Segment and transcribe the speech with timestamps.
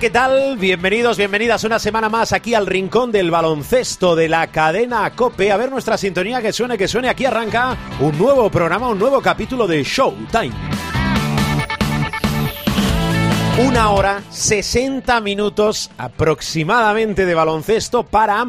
[0.00, 0.58] ¿Qué tal?
[0.58, 5.50] Bienvenidos, bienvenidas una semana más aquí al rincón del baloncesto de la cadena Cope.
[5.50, 7.08] A ver nuestra sintonía que suene, que suene.
[7.08, 10.52] Aquí arranca un nuevo programa, un nuevo capítulo de Showtime.
[13.66, 18.46] Una hora, 60 minutos aproximadamente de baloncesto para,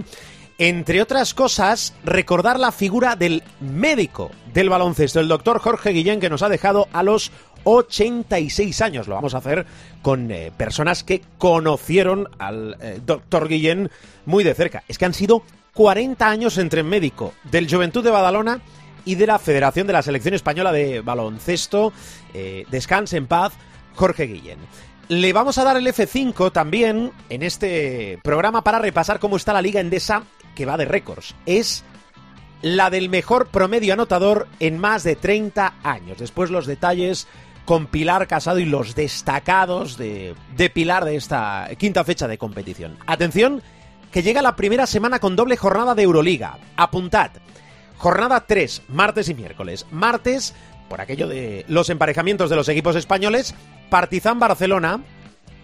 [0.58, 6.30] entre otras cosas, recordar la figura del médico del baloncesto, el doctor Jorge Guillén, que
[6.30, 7.32] nos ha dejado a los
[7.70, 9.08] 86 años.
[9.08, 9.66] Lo vamos a hacer
[10.02, 13.92] con eh, personas que conocieron al eh, doctor Guillén
[14.26, 14.84] muy de cerca.
[14.88, 18.62] Es que han sido 40 años entre médico del Juventud de Badalona
[19.04, 21.92] y de la Federación de la Selección Española de Baloncesto.
[22.34, 23.52] Eh, descanse en paz,
[23.96, 24.60] Jorge Guillén.
[25.10, 29.62] Le vamos a dar el F5 también en este programa para repasar cómo está la
[29.62, 30.24] Liga Endesa,
[30.56, 31.36] que va de récords.
[31.46, 31.84] Es
[32.62, 36.18] la del mejor promedio anotador en más de 30 años.
[36.18, 37.28] Después los detalles
[37.68, 42.98] con Pilar Casado y los destacados de, de, Pilar de esta quinta fecha de competición.
[43.06, 43.62] Atención,
[44.10, 46.60] que llega la primera semana con doble jornada de Euroliga.
[46.78, 47.32] Apuntad.
[47.98, 49.86] Jornada 3, martes y miércoles.
[49.92, 50.56] Martes,
[50.88, 53.54] por aquello de los emparejamientos de los equipos españoles,
[53.90, 55.02] Partizan Barcelona,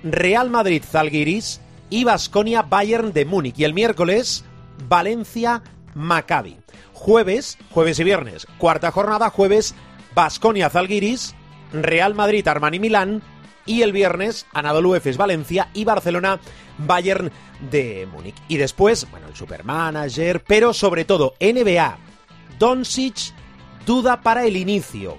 [0.03, 3.57] Real Madrid Zalgiris y Basconia Bayern de Múnich.
[3.59, 4.43] Y el miércoles,
[4.89, 6.57] Valencia Maccabi.
[6.91, 9.73] Jueves, jueves y viernes, cuarta jornada, jueves,
[10.13, 11.33] Basconia Zalgiris,
[11.73, 13.21] Real Madrid Armani Milán
[13.65, 16.39] y el viernes Anadolu Efes Valencia y Barcelona
[16.77, 17.31] Bayern
[17.71, 18.35] de Múnich.
[18.47, 21.97] Y después, bueno, el Supermanager, pero sobre todo NBA.
[22.59, 23.33] Doncic
[23.85, 25.17] duda para el inicio.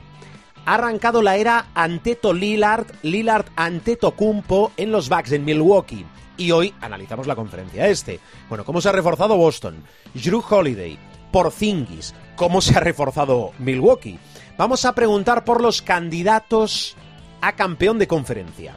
[0.66, 6.06] Ha arrancado la era Anteto Lillard, Lillard Anteto Cumpo en los Bucks en Milwaukee.
[6.36, 8.18] Y hoy analizamos la conferencia este.
[8.48, 10.98] Bueno, cómo se ha reforzado Boston, Drew Holiday,
[11.30, 14.18] Porzingis, cómo se ha reforzado Milwaukee.
[14.56, 16.96] Vamos a preguntar por los candidatos
[17.40, 18.76] a campeón de conferencia.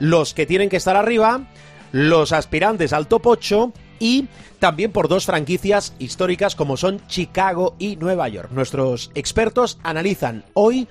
[0.00, 1.42] Los que tienen que estar arriba,
[1.92, 4.28] los aspirantes al top 8 y
[4.58, 8.50] también por dos franquicias históricas como son Chicago y Nueva York.
[8.52, 10.88] Nuestros expertos analizan hoy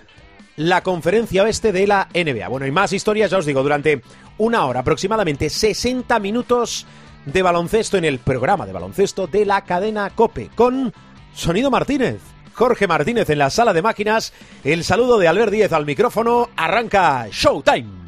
[0.55, 2.47] la conferencia oeste de la NBA.
[2.47, 4.01] Bueno, y más historias, ya os digo, durante
[4.37, 6.85] una hora, aproximadamente 60 minutos
[7.25, 10.93] de baloncesto en el programa de baloncesto de la cadena Cope con
[11.33, 12.36] Sonido Martínez.
[12.57, 14.34] Jorge Martínez en la sala de máquinas.
[14.63, 16.50] El saludo de Albert Díez al micrófono.
[16.56, 18.06] Arranca Showtime.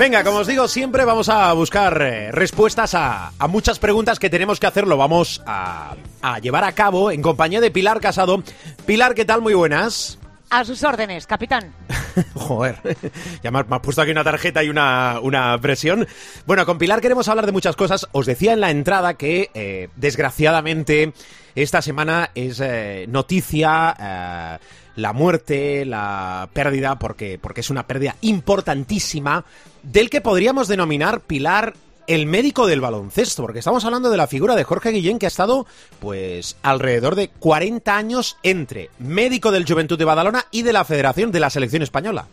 [0.00, 4.30] Venga, como os digo, siempre vamos a buscar eh, respuestas a, a, muchas preguntas que
[4.30, 4.86] tenemos que hacer.
[4.86, 8.42] Lo vamos a, a, llevar a cabo en compañía de Pilar Casado.
[8.86, 9.42] Pilar, ¿qué tal?
[9.42, 10.18] Muy buenas.
[10.48, 11.74] A sus órdenes, capitán.
[12.34, 12.76] Joder,
[13.42, 16.08] ya me has puesto aquí una tarjeta y una, una, presión.
[16.46, 18.08] Bueno, con Pilar queremos hablar de muchas cosas.
[18.12, 21.12] Os decía en la entrada que, eh, desgraciadamente,
[21.54, 24.58] esta semana es eh, noticia eh,
[24.96, 29.44] la muerte, la pérdida, porque, porque es una pérdida importantísima,
[29.82, 31.74] del que podríamos denominar Pilar
[32.06, 35.28] el médico del baloncesto, porque estamos hablando de la figura de Jorge Guillén, que ha
[35.28, 35.66] estado,
[36.00, 41.30] pues, alrededor de 40 años entre médico del Juventud de Badalona y de la Federación
[41.30, 42.26] de la Selección Española.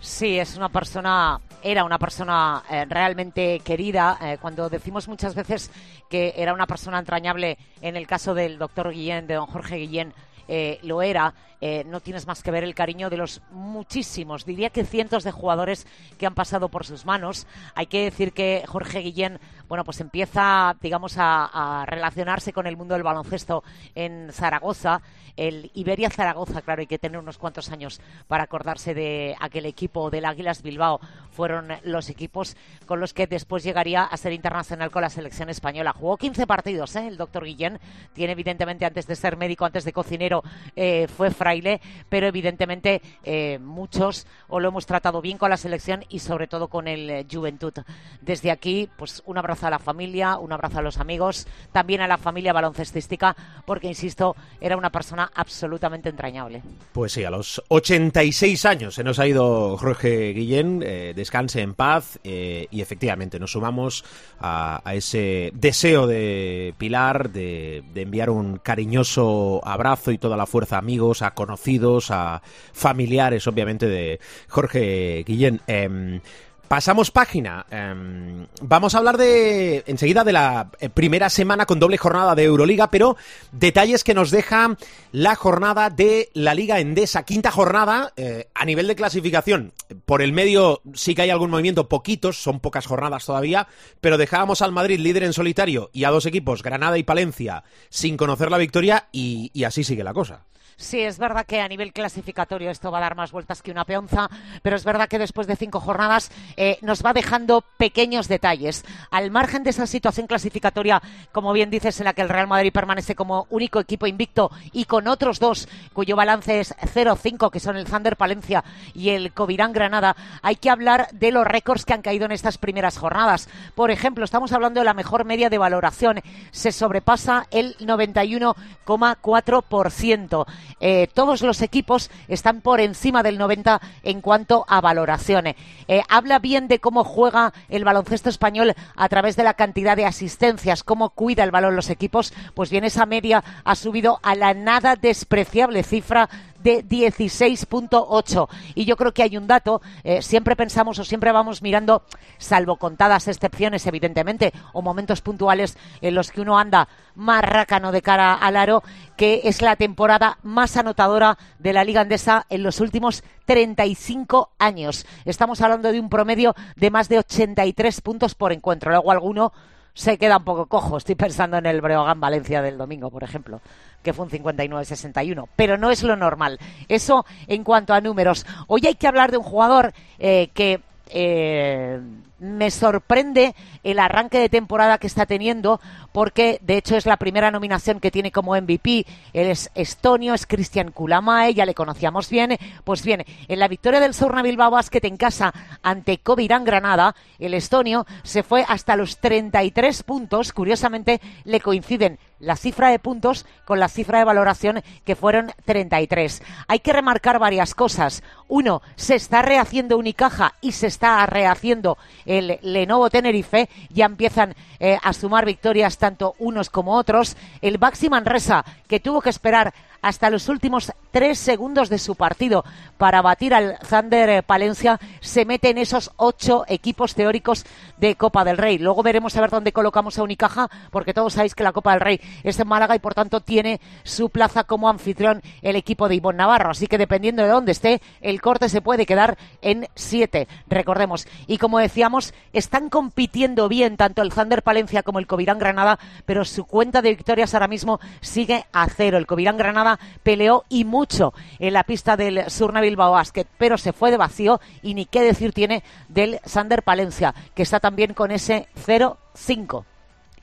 [0.00, 4.18] Sí, es una persona, era una persona eh, realmente querida.
[4.22, 5.70] Eh, cuando decimos muchas veces
[6.08, 10.12] que era una persona entrañable en el caso del doctor Guillén, de don Jorge Guillén,
[10.48, 14.70] eh, lo era, eh, no tienes más que ver el cariño de los muchísimos, diría
[14.70, 15.86] que cientos de jugadores
[16.18, 17.46] que han pasado por sus manos.
[17.74, 19.38] Hay que decir que Jorge Guillén,
[19.68, 23.62] bueno, pues empieza, digamos, a, relacionarse con el mundo del baloncesto
[23.94, 25.00] en Zaragoza,
[25.36, 30.10] el Iberia Zaragoza, claro, hay que tener unos cuantos años para acordarse de aquel equipo
[30.10, 31.00] del Águilas Bilbao.
[31.30, 32.56] Fueron los equipos
[32.86, 35.92] con los que después llegaría a ser internacional con la selección española.
[35.92, 37.08] Jugó 15 partidos, ¿eh?
[37.08, 37.80] el doctor Guillén.
[38.12, 40.33] Tiene, evidentemente, antes de ser médico, antes de cocinero,
[40.76, 46.04] eh, fue fraile, pero evidentemente eh, muchos o lo hemos tratado bien con la selección
[46.08, 47.72] y sobre todo con el eh, Juventud.
[48.20, 52.08] Desde aquí, pues un abrazo a la familia, un abrazo a los amigos, también a
[52.08, 53.36] la familia baloncestística,
[53.66, 56.62] porque insisto, era una persona absolutamente entrañable.
[56.92, 62.18] Pues sí, a los 86 años se nos ha ido Jorge Guillén, descanse en paz
[62.22, 64.04] y efectivamente nos sumamos
[64.40, 70.76] a, ese deseo de Pilar de, de enviar un cariñoso abrazo y toda la fuerza
[70.76, 72.40] a amigos, a conocidos, a
[72.72, 75.60] familiares, obviamente, de Jorge Guillén.
[75.66, 76.22] Em,
[76.68, 77.66] Pasamos página.
[77.70, 82.44] Em, vamos a hablar de enseguida de la eh, primera semana con doble jornada de
[82.44, 83.16] Euroliga, pero
[83.52, 84.76] detalles que nos deja
[85.12, 87.24] la jornada de la Liga Endesa.
[87.24, 89.72] Quinta jornada eh, a nivel de clasificación.
[90.06, 93.68] Por el medio sí que hay algún movimiento, poquitos, son pocas jornadas todavía,
[94.00, 98.16] pero dejábamos al Madrid líder en solitario y a dos equipos, Granada y Palencia, sin
[98.16, 100.46] conocer la victoria y así sigue la cosa.
[100.76, 103.84] Sí, es verdad que a nivel clasificatorio esto va a dar más vueltas que una
[103.84, 104.28] peonza,
[104.62, 108.84] pero es verdad que después de cinco jornadas eh, nos va dejando pequeños detalles.
[109.10, 111.02] Al margen de esa situación clasificatoria,
[111.32, 114.84] como bien dices, en la que el Real Madrid permanece como único equipo invicto y
[114.84, 118.64] con otros dos cuyo balance es 0-5, que son el Thunder Palencia
[118.94, 122.58] y el Covirán Granada, hay que hablar de los récords que han caído en estas
[122.58, 123.48] primeras jornadas.
[123.74, 126.20] Por ejemplo, estamos hablando de la mejor media de valoración.
[126.50, 130.46] Se sobrepasa el 91,4%.
[130.80, 135.54] Eh, todos los equipos están por encima del 90 en cuanto a valoraciones.
[135.88, 140.04] Eh, habla bien de cómo juega el baloncesto español a través de la cantidad de
[140.04, 142.34] asistencias, cómo cuida el balón los equipos.
[142.52, 146.28] Pues bien, esa media ha subido a la nada despreciable cifra
[146.64, 148.48] de 16.8.
[148.74, 152.02] Y yo creo que hay un dato, eh, siempre pensamos o siempre vamos mirando,
[152.38, 158.02] salvo contadas excepciones, evidentemente, o momentos puntuales en los que uno anda más rácano de
[158.02, 158.82] cara al aro,
[159.16, 165.06] que es la temporada más anotadora de la Liga Andesa en los últimos 35 años.
[165.26, 168.90] Estamos hablando de un promedio de más de 83 puntos por encuentro.
[168.90, 169.52] Luego alguno
[169.94, 170.96] se queda un poco cojo.
[170.98, 173.60] Estoy pensando en el Breogán Valencia del domingo, por ejemplo,
[174.02, 175.48] que fue un 59-61.
[175.56, 176.58] Pero no es lo normal.
[176.88, 178.44] Eso en cuanto a números.
[178.66, 182.00] Hoy hay que hablar de un jugador eh, que eh,
[182.38, 185.80] me sorprende el arranque de temporada que está teniendo
[186.12, 189.06] porque de hecho es la primera nominación que tiene como MVP.
[189.32, 192.56] Él es estonio, es Cristian Kulamae, ya le conocíamos bien.
[192.84, 195.52] Pues bien, en la victoria del Surna Bilbao Basket en casa
[195.82, 200.52] ante Covirán Granada, el estonio se fue hasta los 33 puntos.
[200.52, 206.42] Curiosamente le coinciden la cifra de puntos con la cifra de valoración que fueron 33.
[206.68, 208.22] Hay que remarcar varias cosas.
[208.48, 213.68] Uno, se está rehaciendo Unicaja y se está rehaciendo el Lenovo Tenerife.
[213.90, 217.36] Ya empiezan eh, a sumar victorias tanto unos como otros.
[217.62, 219.72] El Baxi Manresa, que tuvo que esperar
[220.04, 222.62] hasta los últimos tres segundos de su partido
[222.98, 227.64] para batir al Thunder eh, Palencia, se mete en esos ocho equipos teóricos
[227.96, 228.76] de Copa del Rey.
[228.76, 232.00] Luego veremos a ver dónde colocamos a Unicaja, porque todos sabéis que la Copa del
[232.00, 236.16] Rey es en Málaga y por tanto tiene su plaza como anfitrión el equipo de
[236.16, 236.70] Ivonne Navarro.
[236.70, 241.26] Así que dependiendo de dónde esté, el corte se puede quedar en siete, recordemos.
[241.46, 246.44] Y como decíamos, están compitiendo bien tanto el Thunder Palencia como el Covirán Granada, pero
[246.44, 249.18] su cuenta de victorias ahora mismo sigue a cero.
[249.18, 253.92] El Covirán Granada peleó y mucho en la pista del Surna Bilbao Basket, pero se
[253.92, 258.30] fue de vacío y ni qué decir tiene del Sander Palencia, que está también con
[258.30, 259.84] ese 0-5.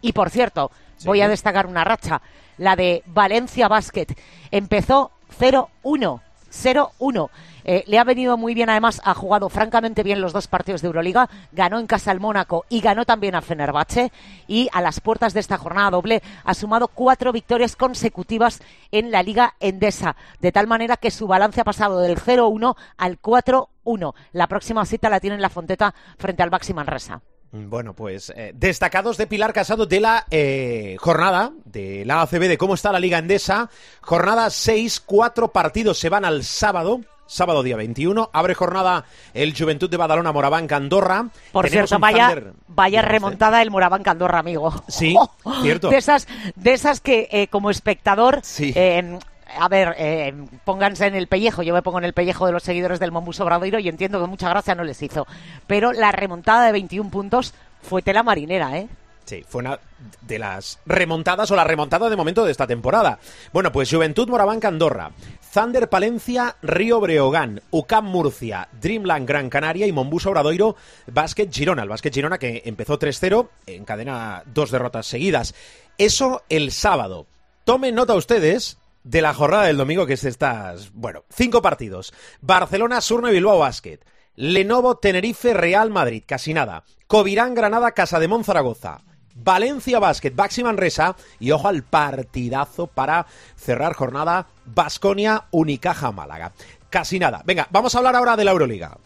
[0.02, 0.72] Y por cierto,
[1.06, 2.22] voy a destacar una racha,
[2.58, 4.08] la de Valencia Basket.
[4.52, 6.22] Empezó 0-1.
[6.52, 7.30] 0-1.
[7.64, 10.88] Eh, le ha venido muy bien, además, ha jugado francamente bien los dos partidos de
[10.88, 14.12] Euroliga, ganó en casa al Mónaco y ganó también a Fenerbahce
[14.48, 19.24] y a las puertas de esta jornada doble ha sumado cuatro victorias consecutivas en la
[19.24, 24.14] Liga Endesa, de tal manera que su balance ha pasado del 0-1 al 4-1.
[24.34, 27.22] La próxima cita la tiene en la Fonteta frente al Baxi Manresa.
[27.52, 32.58] Bueno, pues eh, destacados de Pilar Casado de la eh, jornada de la ACB de
[32.58, 33.70] cómo está la Liga Endesa.
[34.00, 38.30] Jornada 6, cuatro partidos se van al sábado sábado día 21.
[38.34, 41.30] Abre jornada el Juventud de Badalona, Morabanca, Andorra.
[41.52, 44.84] Por cierto, vaya, vaya remontada el Morabanca, Andorra, amigo.
[44.90, 45.16] Sí,
[45.62, 45.90] cierto.
[45.90, 48.42] De esas, de esas que eh, como espectador...
[48.60, 49.18] Eh,
[49.60, 51.64] a ver, eh, pónganse en el pellejo.
[51.64, 54.28] Yo me pongo en el pellejo de los seguidores del Mombuso Bradoiro y entiendo que
[54.28, 55.28] mucha gracia no les hizo.
[55.68, 58.88] Pero la remontada de 21 puntos fue tela marinera, ¿eh?
[59.26, 59.80] Sí, fue una
[60.22, 63.20] de las remontadas o la remontada de momento de esta temporada.
[63.54, 65.12] Bueno, pues Juventud Morabanca Andorra,
[65.54, 70.76] Thunder Palencia, Río Breogán, UCAM Murcia, Dreamland Gran Canaria y Mombuso Obradoiro
[71.08, 71.84] Basket Girona.
[71.84, 75.54] El Basket Girona que empezó 3-0, encadena dos derrotas seguidas.
[75.98, 77.28] Eso el sábado.
[77.64, 82.14] Tomen nota ustedes de la jornada del domingo, que es estas, bueno, cinco partidos.
[82.42, 84.00] Barcelona, Surne, Bilbao Basket.
[84.36, 86.84] Lenovo, Tenerife, Real Madrid, casi nada.
[87.08, 89.02] Covirán, Granada, Casa de Zaragoza.
[89.36, 96.54] Valencia Basket, Baxi Manresa y ojo al partidazo para cerrar jornada Basconia Unicaja Málaga.
[96.90, 97.42] Casi nada.
[97.46, 98.98] Venga, vamos a hablar ahora de la Euroliga.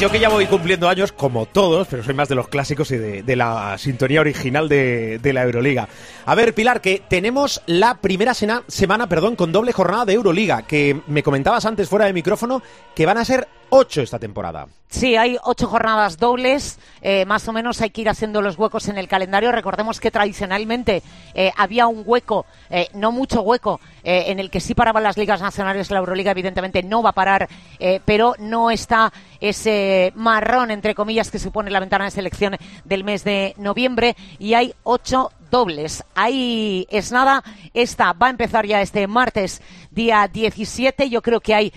[0.00, 2.96] Yo que ya voy cumpliendo años, como todos, pero soy más de los clásicos y
[2.96, 5.88] de, la sintonía original de, la Euroliga.
[6.24, 11.02] A ver, Pilar, que tenemos la primera semana perdón, con doble jornada de Euroliga, que
[11.06, 12.62] me comentabas antes fuera de micrófono
[12.94, 14.66] que van a ser ocho esta temporada.
[14.88, 18.88] Sí, hay ocho jornadas dobles, eh, más o menos hay que ir haciendo los huecos
[18.88, 19.52] en el calendario.
[19.52, 21.02] Recordemos que tradicionalmente
[21.32, 25.40] eh, había un hueco, eh, no mucho hueco, en el que sí paraban las ligas
[25.40, 25.90] nacionales.
[25.90, 27.48] La Euroliga evidentemente no va a parar,
[28.04, 33.24] pero no está ese marrón, entre comillas, que supone la ventana de selección del mes
[33.24, 34.16] de noviembre.
[34.38, 36.04] Y hay ocho dobles.
[36.14, 37.42] Ahí es nada.
[37.74, 41.10] Esta va a empezar ya este martes, día 17.
[41.10, 41.72] Yo creo que hay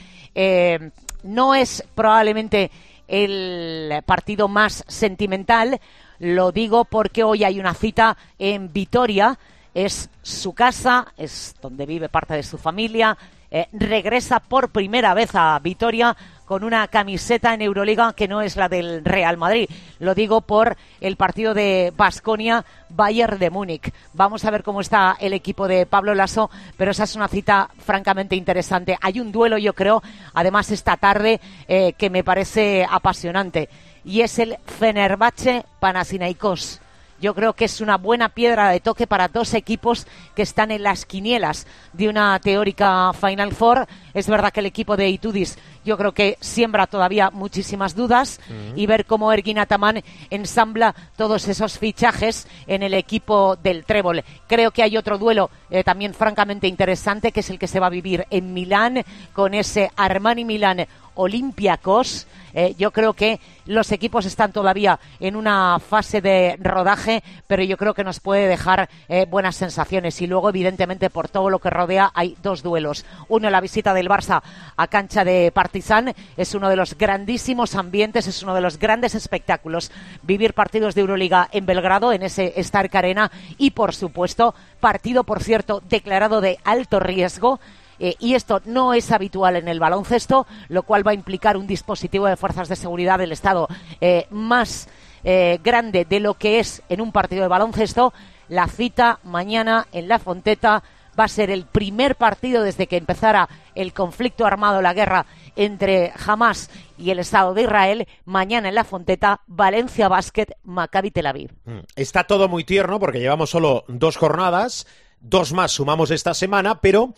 [1.24, 2.70] no es probablemente
[3.08, 5.80] el partido más sentimental.
[6.20, 9.38] Lo digo porque hoy hay una cita en Vitoria.
[9.74, 13.18] Es su casa, es donde vive parte de su familia.
[13.56, 18.56] Eh, regresa por primera vez a Vitoria con una camiseta en Euroliga que no es
[18.56, 19.70] la del Real Madrid.
[20.00, 23.94] Lo digo por el partido de Basconia Bayern de Múnich.
[24.13, 27.70] Vamos a ver cómo está el equipo de Pablo Lasso, pero esa es una cita
[27.77, 28.98] francamente interesante.
[29.01, 30.01] Hay un duelo, yo creo,
[30.34, 33.70] además esta tarde eh, que me parece apasionante
[34.03, 36.83] y es el Fenerbahce Panathinaikos.
[37.24, 40.84] Yo creo que es una buena piedra de toque para dos equipos que están en
[40.84, 43.88] las quinielas de una teórica Final Four.
[44.13, 48.42] Es verdad que el equipo de Itudis yo creo que siembra todavía muchísimas dudas
[48.75, 54.22] y ver cómo Ergin Ataman ensambla todos esos fichajes en el equipo del Trébol.
[54.48, 57.88] Creo que hay otro duelo eh, también francamente interesante que es el que se va
[57.88, 59.01] a vivir en Milán
[59.32, 62.27] con ese Armani Milán Olympiacos.
[62.53, 67.77] Eh, yo creo que los equipos están todavía en una fase de rodaje, pero yo
[67.77, 70.22] creo que nos puede dejar eh, buenas sensaciones.
[70.22, 73.05] Y luego, evidentemente, por todo lo que rodea, hay dos duelos.
[73.27, 74.41] Uno, la visita del Barça
[74.75, 76.13] a cancha de Partizan.
[76.38, 79.91] Es uno de los grandísimos ambientes, es uno de los grandes espectáculos.
[80.22, 83.32] Vivir partidos de Euroliga en Belgrado, en ese Stark Arena.
[83.58, 87.60] Y, por supuesto, partido, por cierto, declarado de alto riesgo
[88.00, 91.67] eh, y esto no es habitual en el baloncesto, lo cual va a implicar un
[91.67, 93.67] dispositivo de fuerzas de seguridad del Estado
[94.01, 94.88] eh, más
[95.23, 98.13] eh, grande de lo que es en un partido de baloncesto.
[98.50, 100.83] La cita mañana en La Fonteta
[101.17, 106.12] va a ser el primer partido desde que empezara el conflicto armado, la guerra entre
[106.25, 108.07] Hamas y el Estado de Israel.
[108.25, 111.51] Mañana en La Fonteta, Valencia Basket, Maccabi Tel Aviv.
[111.65, 111.79] Mm.
[111.95, 114.88] Está todo muy tierno porque llevamos solo dos jornadas,
[115.19, 117.13] dos más sumamos esta semana, pero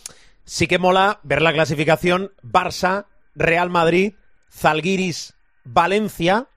[0.45, 4.13] sí que mola ver la clasificación Barça, Real Madrid,
[4.51, 5.33] Zalgiris,
[5.63, 6.47] Valencia,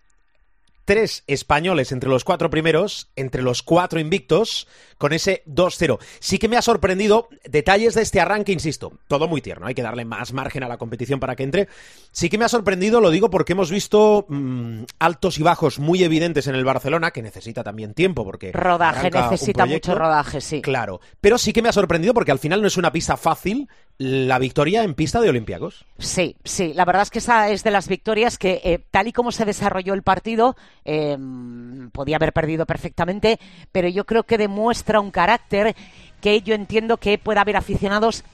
[0.85, 4.69] tres españoles entre los cuatro primeros, entre los cuatro invictos,
[4.99, 5.99] con ese 2-0.
[6.21, 9.83] Sí que me ha sorprendido detalles de este arranque, insisto, todo muy tierno, hay que
[9.83, 11.69] darle más margen a la competición para que entre.
[12.11, 16.03] Sí que me ha sorprendido, lo digo porque hemos visto mm, altos y bajos muy
[16.03, 18.53] evidentes en el Barcelona, que necesita también tiempo, porque...
[18.53, 20.61] Rodaje, necesita mucho rodaje, sí.
[20.61, 23.69] Claro, pero sí que me ha sorprendido porque al final no es una pista fácil
[23.99, 25.85] la victoria en pista de Olympiacos.
[25.99, 29.13] Sí, sí, la verdad es que esa es de las victorias que, eh, tal y
[29.13, 33.41] como se desarrolló el partido, em, podía haber perdido perfectamente,
[33.73, 35.77] pero yo creo que demuestra un carácter
[36.21, 38.25] que yo entiendo que puede haber aficionados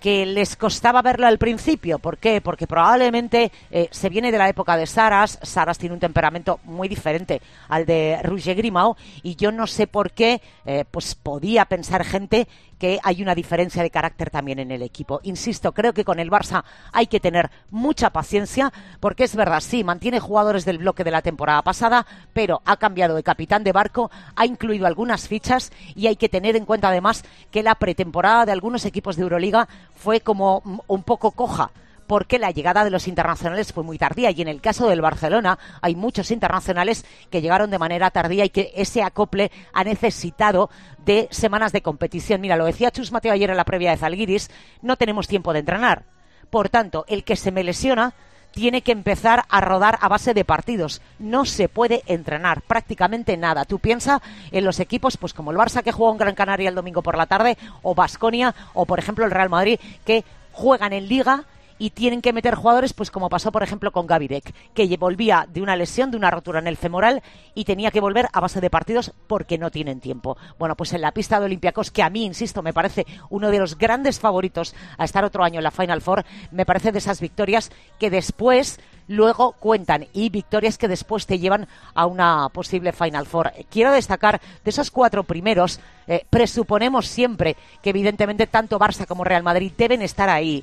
[0.00, 1.98] que les costaba verlo al principio.
[1.98, 2.40] ¿Por qué?
[2.40, 5.38] Porque probablemente eh, se viene de la época de Saras.
[5.42, 10.12] Saras tiene un temperamento muy diferente al de Roger Grimao y yo no sé por
[10.12, 12.48] qué eh, pues podía pensar gente
[12.80, 15.20] que hay una diferencia de carácter también en el equipo.
[15.22, 19.84] Insisto, creo que con el Barça hay que tener mucha paciencia porque es verdad, sí,
[19.84, 24.10] mantiene jugadores del bloque de la temporada pasada, pero ha cambiado de capitán de barco,
[24.34, 28.52] ha incluido algunas fichas y hay que tener en cuenta además que la pretemporada de
[28.52, 29.68] algunos equipos de Euroliga
[30.00, 31.70] fue como un poco coja
[32.06, 35.60] porque la llegada de los internacionales fue muy tardía y en el caso del Barcelona
[35.80, 40.70] hay muchos internacionales que llegaron de manera tardía y que ese acople ha necesitado
[41.04, 42.40] de semanas de competición.
[42.40, 44.50] Mira, lo decía Chus Mateo ayer en la previa de Zalgiris,
[44.82, 46.02] no tenemos tiempo de entrenar.
[46.50, 48.14] Por tanto, el que se me lesiona
[48.52, 51.00] tiene que empezar a rodar a base de partidos.
[51.18, 53.64] No se puede entrenar prácticamente nada.
[53.64, 56.74] Tú piensas en los equipos, pues como el Barça que juega en Gran Canaria el
[56.74, 61.08] domingo por la tarde, o Basconia, o por ejemplo el Real Madrid, que juegan en
[61.08, 61.44] liga
[61.80, 65.62] y tienen que meter jugadores, pues como pasó por ejemplo con Gavidec, que volvía de
[65.62, 67.22] una lesión, de una rotura en el femoral
[67.54, 70.36] y tenía que volver a base de partidos porque no tienen tiempo.
[70.58, 73.58] Bueno, pues en la pista de Olympiacos, que a mí, insisto, me parece uno de
[73.58, 77.20] los grandes favoritos a estar otro año en la Final Four, me parece de esas
[77.20, 83.26] victorias que después luego cuentan y victorias que después te llevan a una posible Final
[83.26, 83.52] Four.
[83.70, 89.42] Quiero destacar de esos cuatro primeros, eh, presuponemos siempre que evidentemente tanto Barça como Real
[89.42, 90.62] Madrid deben estar ahí.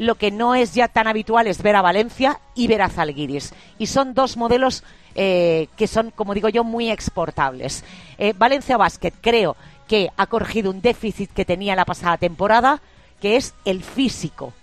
[0.00, 3.52] Lo que no es ya tan habitual es ver a Valencia y ver a Zalgiris.
[3.78, 4.82] Y son dos modelos
[5.14, 7.84] eh, que son, como digo yo, muy exportables.
[8.16, 12.80] Eh, Valencia Basket creo que ha corregido un déficit que tenía la pasada temporada,
[13.20, 14.54] que es el físico.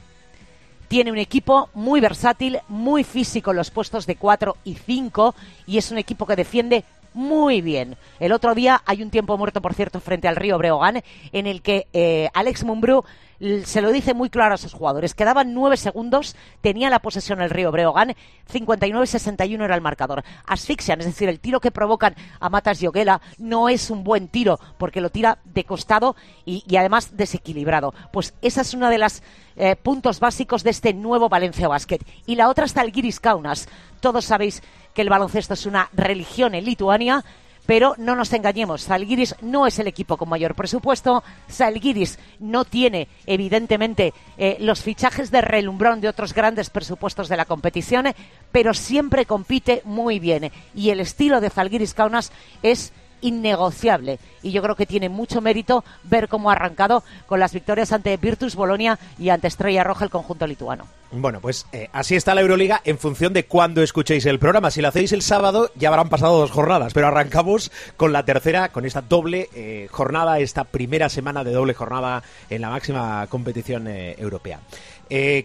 [0.87, 5.35] Tiene un equipo muy versátil, muy físico en los puestos de 4 y 5
[5.67, 7.95] y es un equipo que defiende muy bien.
[8.19, 11.61] El otro día hay un tiempo muerto, por cierto, frente al Río Breogán, en el
[11.61, 13.03] que eh, Alex Mumbrú
[13.39, 15.13] se lo dice muy claro a sus jugadores.
[15.13, 18.15] Quedaban nueve segundos, tenía la posesión el Río Breogán,
[18.51, 20.23] 59-61 era el marcador.
[20.45, 24.27] Asfixian, es decir, el tiro que provocan a Matas y Oguela no es un buen
[24.27, 26.15] tiro porque lo tira de costado
[26.45, 27.93] y, además desequilibrado.
[28.11, 29.21] Pues esa es una de las
[29.55, 31.99] eh, puntos básicos de este nuevo Valencia Basket.
[32.25, 33.67] Y la otra está el Giris Kaunas.
[33.99, 34.63] Todos sabéis
[34.93, 37.23] que el baloncesto es una religión en Lituania
[37.67, 43.09] pero no nos engañemos, Salguiris no es el equipo con mayor presupuesto, Salguiris no tiene,
[43.27, 48.07] evidentemente, eh, los fichajes de relumbrón de otros grandes presupuestos de la competición,
[48.51, 50.51] pero siempre compite muy bien.
[50.73, 52.31] Y el estilo de Zalgiris Kaunas
[52.63, 57.53] es innegociable y yo creo que tiene mucho mérito ver cómo ha arrancado con las
[57.53, 60.85] victorias ante Virtus Bolonia y ante Estrella Roja el conjunto lituano.
[61.11, 64.71] Bueno, pues eh, así está la Euroliga en función de cuándo escuchéis el programa.
[64.71, 68.69] Si lo hacéis el sábado ya habrán pasado dos jornadas, pero arrancamos con la tercera,
[68.69, 73.87] con esta doble eh, jornada, esta primera semana de doble jornada en la máxima competición
[73.87, 74.59] eh, europea.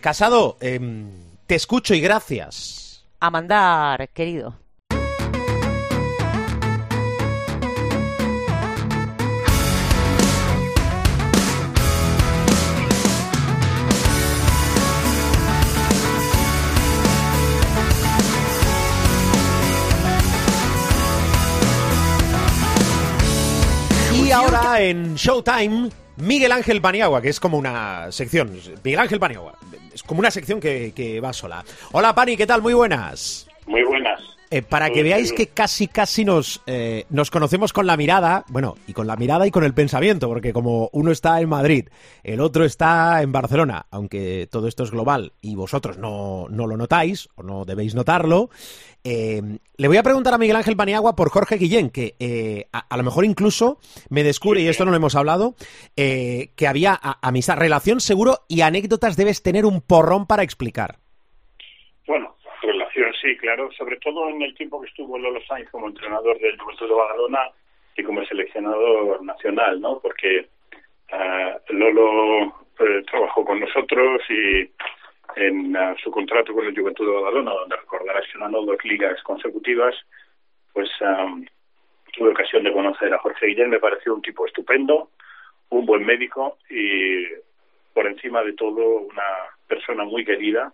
[0.01, 1.11] Casado, em,
[1.47, 3.05] te escucho y gracias.
[3.21, 4.62] A mandar, querido.
[24.83, 28.53] En Showtime, Miguel Ángel Paniagua, que es como una sección.
[28.83, 29.55] Miguel Ángel Paniagua,
[29.95, 31.65] es como una sección que, va sola.
[31.93, 32.63] Hola Pani, ¿qué tal?
[32.63, 33.49] Muy buenas.
[33.67, 34.21] Muy buenas.
[34.53, 38.77] Eh, para que veáis que casi casi nos, eh, nos conocemos con la mirada, bueno,
[38.87, 41.89] y con la mirada y con el pensamiento, porque como uno está en Madrid,
[42.23, 46.77] el otro está en Barcelona, aunque todo esto es global y vosotros no, no lo
[46.77, 48.51] notáis o no debéis notarlo,
[49.05, 49.43] eh,
[49.77, 53.03] le voy a preguntar a Miguel Ángel Paniagua por Jorge Guillén, que eh, a, lo
[53.03, 53.79] mejor incluso
[54.11, 55.55] me descubre, y esto no lo hemos hablado,
[55.97, 60.99] eh, que había amistad, relación seguro y anécdotas debes tener un porrón para explicar.
[62.07, 62.37] Bueno,
[63.33, 66.89] sí, claro, sobre todo en el tiempo que estuvo Lolo Sainz como entrenador del Juventud
[66.89, 67.51] de Badalona
[67.97, 69.99] y como seleccionador nacional, ¿no?
[70.01, 70.49] Porque
[71.69, 72.55] Lolo
[73.11, 74.71] trabajó con nosotros y
[75.37, 79.23] en uh, su contrato con el Juventud de Badalona, donde recordarás que ganó dos ligas
[79.23, 79.95] consecutivas,
[80.73, 81.45] pues um,
[82.13, 85.11] tuve ocasión de conocer a Jorge Guillén, me pareció un tipo estupendo,
[85.71, 87.27] un buen médico y
[87.95, 89.23] por encima de todo una
[89.69, 90.73] persona muy querida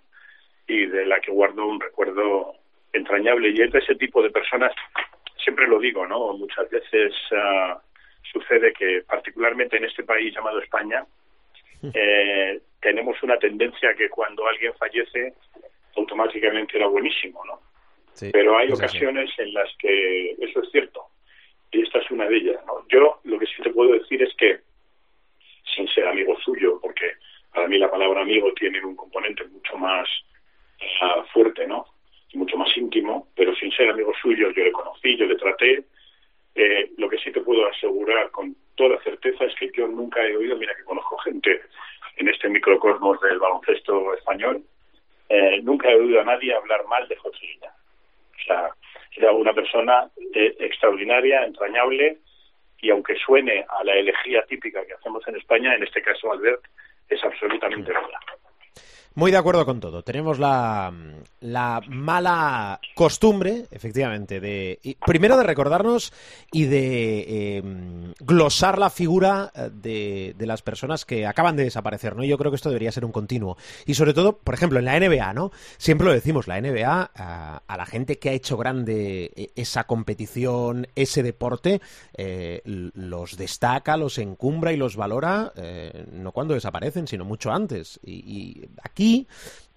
[0.68, 2.54] y de la que guardo un recuerdo
[2.92, 3.50] entrañable.
[3.50, 4.72] Y es de ese tipo de personas,
[5.42, 6.34] siempre lo digo, ¿no?
[6.34, 7.78] Muchas veces uh,
[8.30, 11.04] sucede que, particularmente en este país llamado España,
[11.94, 15.34] eh, tenemos una tendencia que cuando alguien fallece
[15.96, 17.60] automáticamente era buenísimo, ¿no?
[18.32, 21.06] Pero hay ocasiones en las que eso es cierto
[21.70, 22.84] y esta es una de ellas, ¿no?
[22.88, 24.58] Yo lo que sí te puedo decir es que
[25.76, 27.12] sin ser amigo suyo, porque
[27.52, 30.08] para mí la palabra amigo tiene un componente mucho más
[31.02, 31.86] uh, fuerte, ¿no?
[32.34, 35.84] Mucho más íntimo, pero sin ser amigo suyo yo le conocí, yo le traté.
[36.54, 40.36] Eh, lo que sí te puedo asegurar con toda certeza es que yo nunca he
[40.36, 41.62] oído, mira que conozco gente
[42.16, 44.62] en este microcosmos del baloncesto español,
[45.28, 48.70] eh, nunca he oído a nadie hablar mal de José O sea,
[49.16, 52.18] era una persona eh, extraordinaria, entrañable,
[52.80, 56.62] y aunque suene a la elegía típica que hacemos en España, en este caso Albert,
[57.08, 58.20] es absolutamente verdad.
[59.18, 60.04] Muy de acuerdo con todo.
[60.04, 60.92] Tenemos la,
[61.40, 66.12] la mala costumbre, efectivamente, de primero de recordarnos
[66.52, 72.14] y de em, glosar la figura eh, de, de, las personas que acaban de desaparecer,
[72.14, 72.22] ¿no?
[72.22, 73.56] Yo creo que esto debería ser un continuo.
[73.86, 75.50] Y sobre todo, por ejemplo, en la NBA, ¿no?
[75.78, 80.86] Siempre lo decimos, la NBA, a, la gente que ha hecho grande eh, esa competición,
[80.94, 81.80] ese deporte,
[82.16, 87.98] eh, los destaca, los encumbra y los valora, eh, no cuando desaparecen, sino mucho antes.
[88.04, 89.07] Y aquí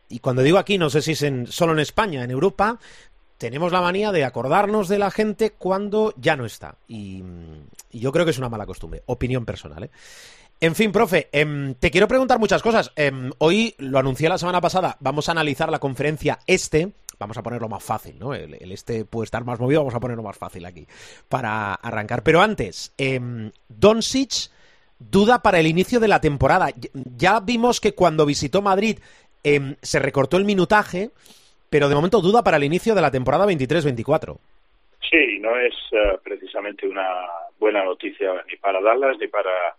[0.10, 2.80] y cuando digo aquí, no sé si es solo en España, en Europa,
[3.38, 6.76] tenemos la manía de acordarnos de la gente cuando ya no está.
[6.88, 7.24] Y,
[7.92, 9.84] yo creo que es una mala costumbre, opinión personal.
[9.84, 9.90] ¿eh?
[10.60, 12.92] En fin, profe, eh, te quiero preguntar muchas cosas.
[12.96, 16.92] Eh, hoy, lo anuncié la semana pasada, vamos a analizar la conferencia este.
[17.18, 18.36] Vamos a ponerlo más fácil, ¿no?
[18.36, 20.88] El, este puede estar más movido, vamos a ponerlo más fácil aquí
[21.28, 22.22] para arrancar.
[22.22, 23.20] Pero antes, eh,
[23.68, 24.52] Doncic
[25.10, 26.68] duda para el inicio de la temporada.
[26.94, 29.00] Ya vimos que cuando visitó Madrid
[29.44, 31.10] eh, se recortó el minutaje,
[31.70, 34.38] pero de momento duda para el inicio de la temporada 23-24.
[35.10, 37.08] Sí, no es uh, precisamente una
[37.60, 39.76] buena noticia ni para Dallas ni para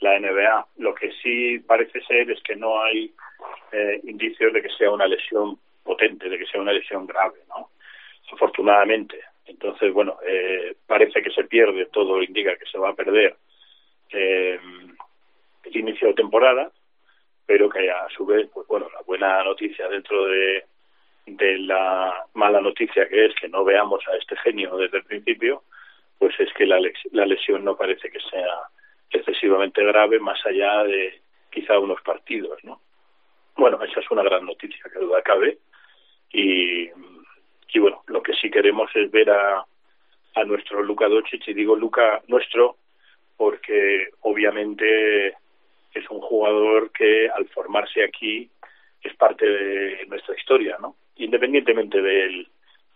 [0.00, 0.66] la NBA.
[0.78, 3.12] Lo que sí parece ser es que no hay
[3.72, 7.70] eh, indicios de que sea una lesión potente, de que sea una lesión grave, ¿no?
[8.32, 9.20] Afortunadamente.
[9.46, 13.36] Entonces, bueno, eh, parece que se pierde, todo indica que se va a perder
[14.10, 14.60] eh,
[15.72, 16.70] inicio de temporada,
[17.46, 20.64] pero que a su vez, pues bueno, la buena noticia dentro de,
[21.26, 25.62] de la mala noticia que es que no veamos a este genio desde el principio,
[26.18, 26.80] pues es que la,
[27.12, 28.54] la lesión no parece que sea
[29.10, 32.80] excesivamente grave más allá de quizá unos partidos, ¿no?
[33.56, 35.58] Bueno, esa es una gran noticia, que duda cabe.
[36.30, 36.90] Y,
[37.72, 39.64] y bueno, lo que sí queremos es ver a,
[40.34, 42.76] a nuestro Luca Doncic, y digo Luca nuestro
[43.36, 45.34] porque obviamente
[45.92, 48.50] es un jugador que al formarse aquí
[49.02, 50.96] es parte de nuestra historia, ¿no?
[51.16, 52.46] Independientemente de,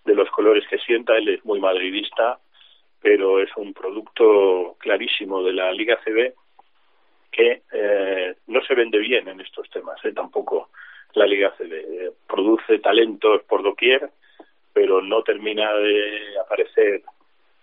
[0.04, 2.40] los colores que sienta, él es muy madridista,
[3.00, 6.34] pero es un producto clarísimo de la Liga CB
[7.30, 10.12] que eh, no se vende bien en estos temas, ¿eh?
[10.12, 10.70] tampoco
[11.14, 12.12] la Liga CB.
[12.26, 14.10] Produce talentos por doquier,
[14.72, 17.02] pero no termina de aparecer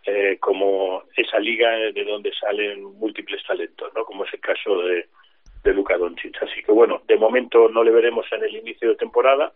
[0.09, 4.05] eh, como esa liga de donde salen múltiples talentos, ¿no?
[4.05, 5.05] Como es el caso de,
[5.65, 6.41] de Luka Doncic.
[6.41, 9.51] Así que bueno, de momento no le veremos en el inicio de temporada,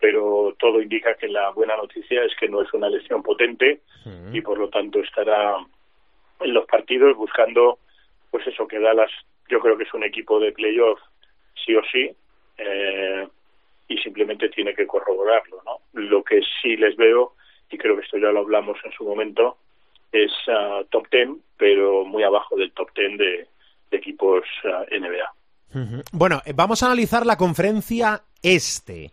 [0.00, 3.82] pero todo indica que la buena noticia es que no es una lesión potente
[4.32, 5.56] y por lo tanto estará
[6.40, 7.78] en los partidos buscando,
[8.30, 9.10] pues eso que Dallas,
[9.50, 10.98] yo creo que es un equipo de playoff
[11.62, 12.10] sí o sí.
[12.56, 13.28] Eh,
[13.86, 15.78] y simplemente tiene que corroborarlo, ¿no?
[15.92, 17.34] Lo que sí les veo,
[17.70, 19.58] y creo que esto ya lo hablamos en su momento,
[20.14, 23.46] es uh, top ten, pero muy abajo del top ten de,
[23.90, 25.32] de equipos uh, NBA.
[25.74, 26.02] Uh -huh.
[26.12, 29.10] Bueno, vamos a analizar la conferencia este,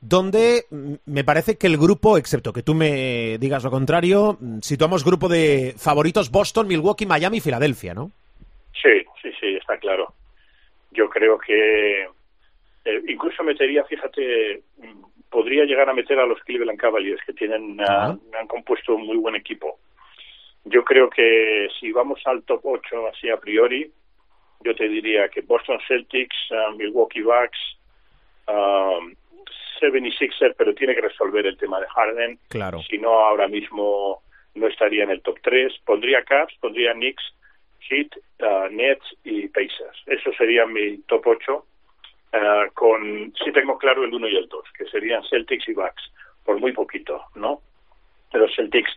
[0.00, 0.64] donde
[1.06, 5.74] me parece que el grupo, excepto que tú me digas lo contrario, situamos grupo de
[5.78, 8.10] favoritos Boston, Milwaukee, Miami y Filadelfia, ¿no?
[8.74, 10.12] Sí, sí, sí, está claro.
[10.90, 12.02] Yo creo que
[12.84, 14.62] eh, incluso metería, fíjate,
[15.30, 19.16] podría llegar a meter a los Cleveland Cavaliers, que tienen, uh, han compuesto un muy
[19.16, 19.78] buen equipo.
[20.64, 23.90] Yo creo que si vamos al top 8 así a priori,
[24.60, 27.58] yo te diría que Boston Celtics, uh, Milwaukee Bucks,
[28.46, 29.14] um,
[29.80, 32.38] 76er, pero tiene que resolver el tema de Harden.
[32.48, 32.80] Claro.
[32.88, 34.22] Si no, ahora mismo
[34.54, 35.72] no estaría en el top 3.
[35.84, 37.24] Pondría Cavs, pondría Knicks,
[37.88, 40.02] Heat, uh, Nets y Pacers.
[40.06, 41.66] Eso sería mi top 8.
[42.34, 46.10] Uh, con, sí tengo claro el 1 y el 2, que serían Celtics y Bucks,
[46.44, 47.60] por muy poquito, ¿no?
[48.30, 48.90] Pero Celtics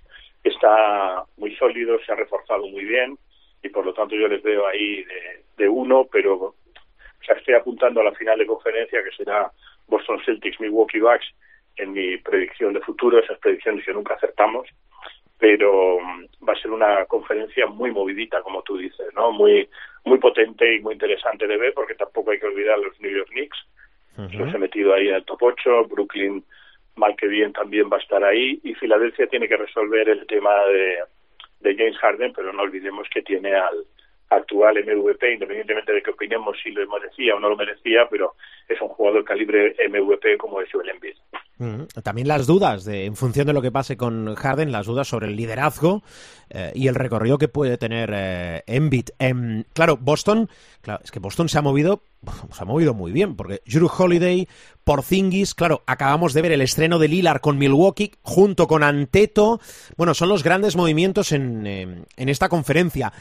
[0.50, 3.18] está muy sólido, se ha reforzado muy bien
[3.64, 6.56] y por lo tanto yo les veo ahí de, de uno, pero o
[7.26, 9.52] sea, estoy apuntando a la final de conferencia que será
[9.88, 11.26] Boston Celtics, Milwaukee Bucks
[11.78, 14.68] en mi predicción de futuro, esas predicciones que nunca acertamos,
[15.38, 15.98] pero
[16.48, 19.32] va a ser una conferencia muy movidita, como tú dices, ¿no?
[19.32, 19.68] Muy
[20.06, 23.30] muy potente y muy interesante de ver, porque tampoco hay que olvidar los New York
[23.30, 23.58] Knicks,
[24.18, 24.34] uh -huh.
[24.38, 26.44] los he metido ahí en el top 8, Brooklyn
[26.96, 30.54] mal que bien también va a estar ahí y Filadelfia tiene que resolver el tema
[30.66, 31.00] de,
[31.60, 33.86] de James Harden, pero no olvidemos que tiene al
[34.30, 38.36] actual MVP, independientemente de que opinemos si lo merecía o no lo merecía, pero
[38.68, 41.16] es un jugador calibre MVP como es Joel Embiid.
[41.58, 45.08] Mm, también las dudas, de, en función de lo que pase con Harden, las dudas
[45.08, 46.02] sobre el liderazgo
[46.50, 49.10] eh, y el recorrido que puede tener eh, Embiid.
[49.20, 50.50] Eh, claro, Boston,
[50.82, 52.02] claro, es que Boston se ha movido,
[52.52, 54.48] se ha movido muy bien, porque Drew Holiday,
[54.86, 59.60] Porzingis, claro, acabamos de ver el estreno de Lillard con Milwaukee junto con Anteto.
[59.98, 63.12] Bueno, son los grandes movimientos en, en esta conferencia.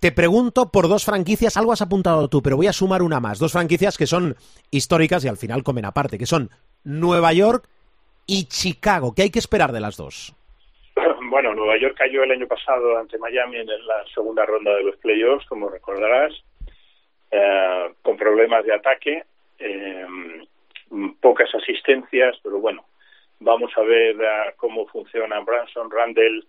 [0.00, 3.38] te pregunto por dos franquicias, algo has apuntado tú, pero voy a sumar una más.
[3.38, 4.36] Dos franquicias que son
[4.70, 6.50] históricas y al final comen aparte, que son
[6.84, 7.66] Nueva York
[8.26, 9.14] y Chicago.
[9.14, 10.34] ¿Qué hay que esperar de las dos?
[11.30, 14.96] Bueno, Nueva York cayó el año pasado ante Miami en la segunda ronda de los
[14.98, 16.32] playoffs, como recordarás,
[17.32, 19.24] eh, con problemas de ataque,
[19.58, 20.06] eh,
[21.20, 22.84] pocas asistencias, pero bueno,
[23.40, 26.46] vamos a ver uh, cómo funcionan Branson, Randall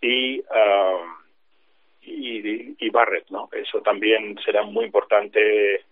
[0.00, 1.06] y, uh,
[2.02, 3.48] y, y, Barrett, ¿no?
[3.52, 5.84] Eso también será muy importante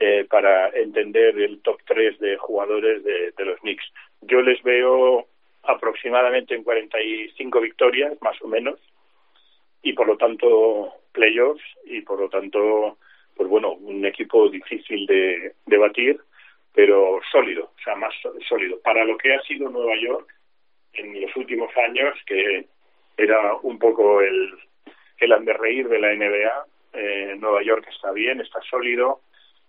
[0.00, 3.84] eh, para entender el top 3 de jugadores de, de los Knicks.
[4.22, 5.26] Yo les veo
[5.64, 8.78] aproximadamente en 45 victorias, más o menos,
[9.82, 12.98] y por lo tanto playoffs y por lo tanto,
[13.36, 16.20] pues bueno, un equipo difícil de, de batir
[16.78, 18.14] pero sólido, o sea, más
[18.48, 18.78] sólido.
[18.80, 20.32] Para lo que ha sido Nueva York
[20.92, 22.66] en los últimos años, que
[23.16, 24.56] era un poco el,
[25.18, 29.22] el reír de la NBA, eh, Nueva York está bien, está sólido.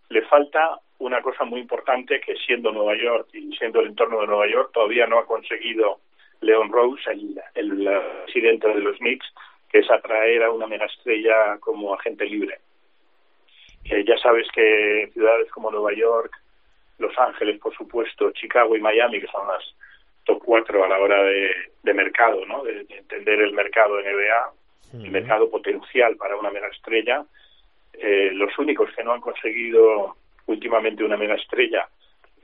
[0.09, 4.27] Le falta una cosa muy importante que siendo Nueva York y siendo el entorno de
[4.27, 6.01] Nueva York, todavía no ha conseguido
[6.41, 9.25] Leon Rose, el, el presidente de los Knicks,
[9.71, 12.59] que es atraer a una megaestrella como agente libre.
[13.85, 16.31] Eh, ya sabes que ciudades como Nueva York,
[16.99, 19.63] los Ángeles, por supuesto, Chicago y Miami, que son las
[20.25, 22.63] top cuatro a la hora de, de mercado, ¿no?
[22.63, 27.23] De, entender el mercado NBA, el mercado potencial para una mega estrella.
[27.93, 31.87] Eh, los únicos que no han conseguido últimamente una mega estrella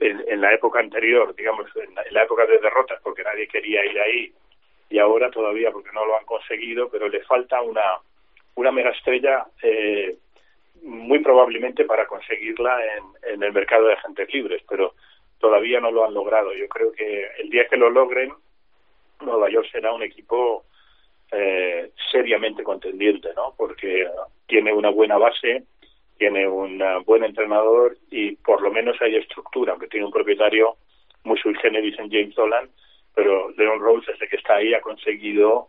[0.00, 3.48] en, en la época anterior, digamos, en la, en la, época de derrotas, porque nadie
[3.48, 4.32] quería ir ahí,
[4.90, 7.98] y ahora todavía porque no lo han conseguido, pero le falta una,
[8.54, 10.16] una mega estrella eh,
[10.82, 12.78] muy probablemente para conseguirla
[13.24, 14.94] en, el mercado de agentes libres, pero
[15.38, 16.52] todavía no lo han logrado.
[16.54, 18.32] Yo creo que el día que lo logren,
[19.20, 20.64] Nueva York será un equipo
[21.32, 23.54] eh, seriamente contendiente, ¿no?
[23.56, 24.06] Porque
[24.46, 25.64] tiene una buena base,
[26.18, 30.76] tiene un buen entrenador y por lo menos hay estructura, aunque tiene un propietario
[31.24, 32.70] muy sui generis en James Dolan,
[33.14, 35.68] pero Leon Rose desde que está ahí ha conseguido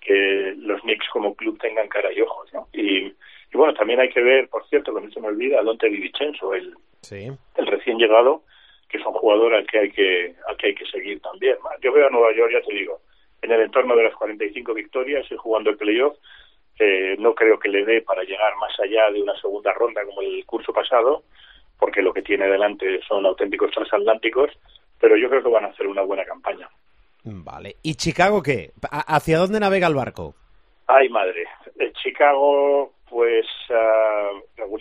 [0.00, 2.68] que los Knicks como club tengan cara y ojos, ¿no?
[2.72, 3.12] Y
[3.52, 5.88] y bueno, también hay que ver, por cierto, que no se me olvida, a Dante
[5.88, 7.30] Di Vincenzo, el, sí.
[7.56, 8.42] el recién llegado,
[8.88, 11.56] que es un jugador al que hay que, al que hay que seguir también.
[11.80, 13.00] Yo veo a Nueva York, ya te digo,
[13.42, 16.16] en el entorno de las 45 victorias y jugando el playoff,
[16.78, 20.20] eh, no creo que le dé para llegar más allá de una segunda ronda como
[20.20, 21.24] el curso pasado,
[21.78, 24.50] porque lo que tiene delante son auténticos transatlánticos,
[25.00, 26.68] pero yo creo que van a hacer una buena campaña.
[27.24, 27.76] Vale.
[27.82, 28.70] ¿Y Chicago qué?
[28.90, 30.34] ¿Hacia dónde navega el barco?
[30.86, 31.44] Ay, madre.
[31.78, 34.78] En Chicago pues, uh,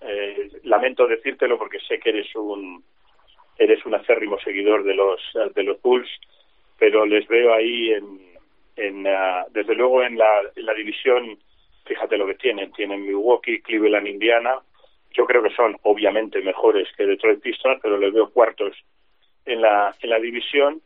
[0.00, 2.84] eh, lamento decírtelo porque sé que eres un
[3.58, 5.20] eres un acérrimo seguidor de los
[5.54, 6.08] de los Bulls,
[6.78, 8.20] pero les veo ahí en,
[8.76, 11.38] en uh, desde luego en la, en la división,
[11.84, 14.60] fíjate lo que tienen, tienen Milwaukee, Cleveland, Indiana,
[15.12, 18.76] yo creo que son obviamente mejores que Detroit Pistons, pero les veo cuartos
[19.44, 20.80] en la en la división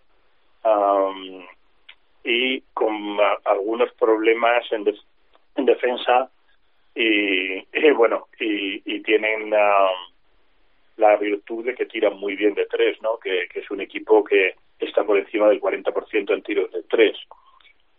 [0.65, 1.45] um,
[2.25, 4.95] y con uh, algunos problemas en, de,
[5.57, 6.31] en defensa
[6.95, 9.91] y, y bueno, y, y tienen la,
[10.97, 13.19] la virtud de que tiran muy bien de tres, ¿no?
[13.19, 17.17] Que, es un equipo que está por encima del 40% en tiros de tres.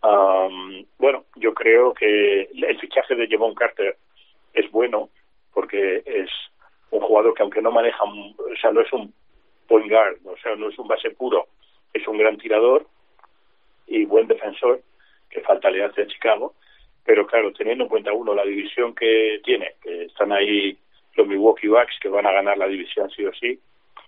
[0.02, 3.96] Um, bueno, yo creo que el fichaje de Jevon Carter
[4.52, 5.08] es bueno
[5.52, 6.30] porque es
[6.90, 9.12] un jugador que aunque no maneja, o sea, no es un
[9.66, 11.46] point guard, o sea, no es un base puro,
[11.92, 12.86] es un gran tirador
[13.86, 14.80] y buen defensor,
[15.30, 16.54] que falta le hace a Chicago,
[17.04, 20.76] pero claro, teniendo en cuenta uno la división que tiene, que están ahí
[21.16, 23.58] los Milwaukee Bucks que van a ganar la división sí o sí,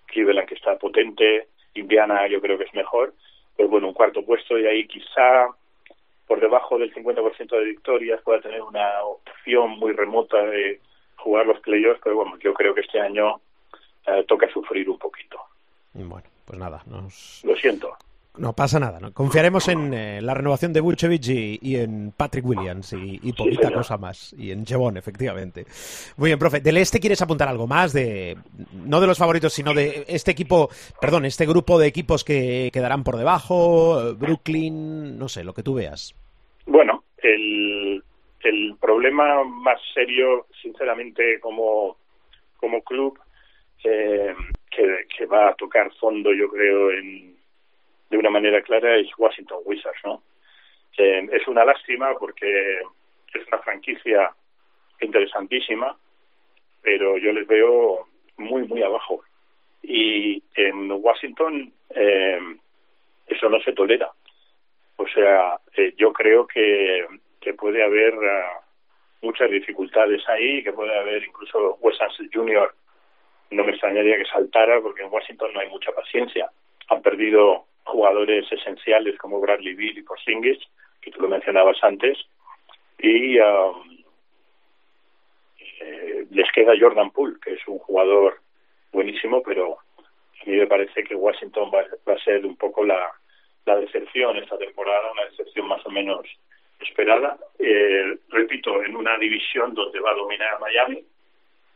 [0.07, 3.13] Cleveland que está potente, Indiana yo creo que es mejor,
[3.55, 5.47] pues bueno, un cuarto puesto y ahí quizá
[6.27, 10.81] por debajo del 50% de victorias pueda tener una opción muy remota de
[11.15, 13.39] jugar los playoffs, pero bueno, yo creo que este año
[14.05, 15.39] eh, toca sufrir un poquito.
[15.93, 17.41] Bueno, pues nada, nos...
[17.43, 17.97] Lo siento.
[18.37, 19.11] No pasa nada, ¿no?
[19.13, 23.69] Confiaremos en eh, la renovación de Vucevic y, y, en Patrick Williams y, y poquita
[23.69, 24.35] sí, cosa más.
[24.37, 25.65] Y en Jevon, efectivamente.
[26.17, 26.59] Muy bien, profe.
[26.59, 27.93] ¿Del este quieres apuntar algo más?
[27.93, 28.37] de
[28.73, 30.69] No de los favoritos, sino de este equipo,
[31.01, 35.75] perdón, este grupo de equipos que quedarán por debajo, Brooklyn, no sé, lo que tú
[35.75, 36.13] veas.
[36.65, 38.03] Bueno, el,
[38.43, 41.97] el problema más serio, sinceramente, como,
[42.57, 43.17] como club,
[43.83, 44.33] eh,
[44.69, 47.36] que, que va a tocar fondo, yo creo, en
[48.09, 50.23] de una manera clara es Washington Wizards, ¿no?
[50.97, 52.79] Eh, es una lástima porque
[53.33, 54.31] es una franquicia
[55.01, 55.95] interesantísima,
[56.81, 59.23] pero yo les veo muy, muy abajo.
[59.83, 62.39] Y en Washington eh,
[63.27, 64.11] eso no se tolera.
[64.97, 67.05] O sea, eh, yo creo que,
[67.39, 68.61] que puede haber uh,
[69.21, 72.01] muchas dificultades ahí, que puede haber incluso West
[72.33, 72.73] Junior,
[73.51, 76.49] no me extrañaría que saltara porque en Washington no hay mucha paciencia.
[76.89, 80.59] Han perdido jugadores esenciales como Bradley Bill y Porzingis,
[81.01, 82.17] que tú lo mencionabas antes,
[82.99, 84.03] y um,
[85.79, 88.39] eh, les queda Jordan Poole, que es un jugador
[88.91, 89.77] buenísimo, pero
[90.41, 93.11] a mí me parece que Washington va, a ser un poco la,
[93.65, 96.25] la decepción esta temporada, una decepción más o menos
[96.79, 97.37] esperada.
[97.59, 101.03] Eh, repito, en una división donde va a dominar Miami,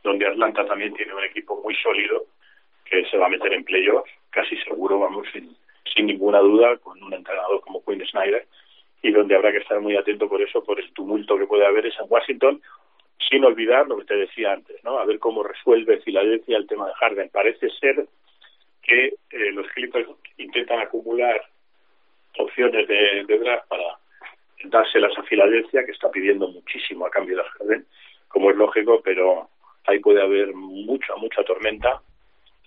[0.03, 2.25] donde Atlanta también tiene un equipo muy sólido
[2.85, 5.55] que se va a meter en playoffs, casi seguro, vamos, sin,
[5.93, 8.47] sin ninguna duda, con un entrenador como Quinn Snyder,
[9.01, 11.85] y donde habrá que estar muy atento por eso, por el tumulto que puede haber
[11.85, 12.61] es en Washington,
[13.29, 14.99] sin olvidar lo que te decía antes, ¿no?
[14.99, 17.29] A ver cómo resuelve Filadelfia el tema de Harden.
[17.29, 18.07] Parece ser
[18.81, 21.41] que eh, los Clippers intentan acumular
[22.37, 23.97] opciones de, de draft para
[24.65, 27.85] dárselas a Filadelfia, que está pidiendo muchísimo a cambio de Harden,
[28.27, 29.49] como es lógico, pero
[29.85, 32.01] ahí puede haber mucha, mucha tormenta.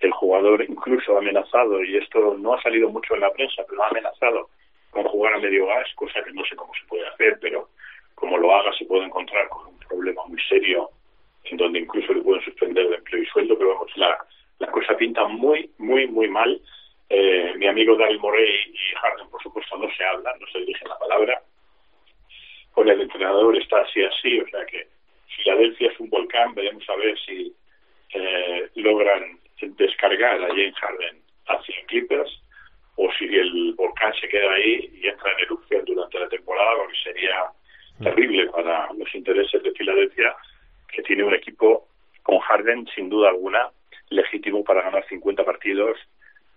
[0.05, 3.83] El jugador incluso ha amenazado, y esto no ha salido mucho en la prensa, pero
[3.83, 4.51] ha amenazado
[4.91, 7.71] con jugar a medio gas, cosa que no sé cómo se puede hacer, pero
[8.15, 10.91] como lo haga se puede encontrar con un problema muy serio
[11.45, 14.19] en donde incluso le pueden suspender de empleo y sueldo, pero vamos, la,
[14.59, 16.61] la cosa pinta muy, muy, muy mal.
[17.09, 20.87] Eh, mi amigo Daryl Morey y Harden, por supuesto, no se hablan, no se dirigen
[20.87, 21.43] la palabra.
[22.73, 24.87] Con el entrenador está así, así, o sea que
[25.29, 27.55] Filadelfia es un volcán, veremos a ver si
[28.13, 29.39] eh, logran
[29.77, 32.41] descargar a James Harden hacia Clippers
[32.97, 36.89] o si el volcán se queda ahí y entra en erupción durante la temporada, lo
[36.89, 37.45] que sería
[38.03, 40.35] terrible para los intereses de Filadelfia,
[40.93, 41.89] que tiene un equipo
[42.23, 43.71] con Harden sin duda alguna
[44.11, 45.99] legítimo para ganar 50 partidos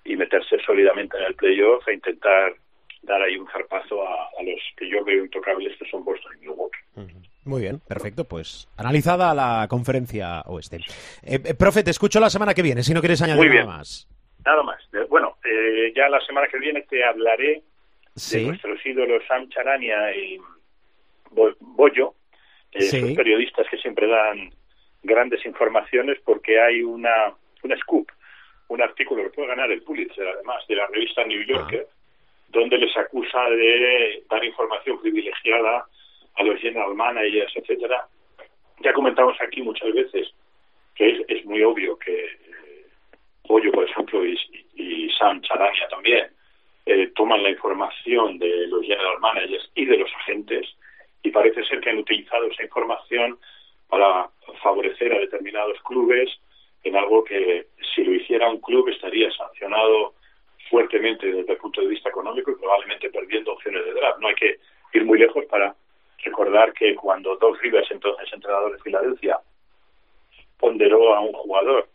[0.03, 2.53] y meterse sólidamente en el playoff e intentar
[3.01, 6.66] dar ahí un zarpazo a, los que yo veo intocables, que son Boston y Milwaukee.
[7.47, 8.25] Muy bien, perfecto.
[8.25, 10.77] Pues analizada la conferencia oeste.
[11.23, 14.07] Eh, eh, profe, te escucho la semana que viene, si no quieres añadir nada más.
[14.45, 14.81] Nada más.
[15.09, 17.63] Bueno, eh, ya la semana que viene te hablaré
[18.31, 20.37] de nuestros ídolos Sam Charania y
[21.31, 22.15] Bollo,
[22.71, 24.49] eh, periodistas que siempre dan
[25.03, 27.33] grandes informaciones porque hay una,
[27.63, 28.09] una scoop,
[28.69, 31.87] un artículo que puede ganar el Pulitzer, además, de la revista New Yorker,
[32.49, 35.85] donde les acusa de dar información privilegiada
[36.37, 38.07] a los general managers, etcétera.
[38.79, 40.31] Ya comentamos aquí muchas veces
[40.95, 42.85] que es, es muy obvio que eh,
[43.47, 44.37] Pollo, por ejemplo, y,
[44.75, 46.27] y Sam Charania también,
[46.85, 50.67] eh, toman la información de los general managers y de los agentes
[51.21, 53.37] y parece ser que han utilizado esa información
[53.89, 54.29] para
[54.61, 56.29] favorecer a determinados clubes
[56.83, 60.13] en algo que si lo hiciera un club estaría sancionado
[60.69, 64.19] fuertemente desde el punto de vista económico y probablemente perdiendo opciones de draft.
[64.19, 64.59] No hay que
[64.93, 65.75] ir muy lejos para
[66.23, 69.39] recordar que cuando Doug Rivers, entonces entrenador de Filadelfia,
[70.59, 71.87] ponderó a un jugador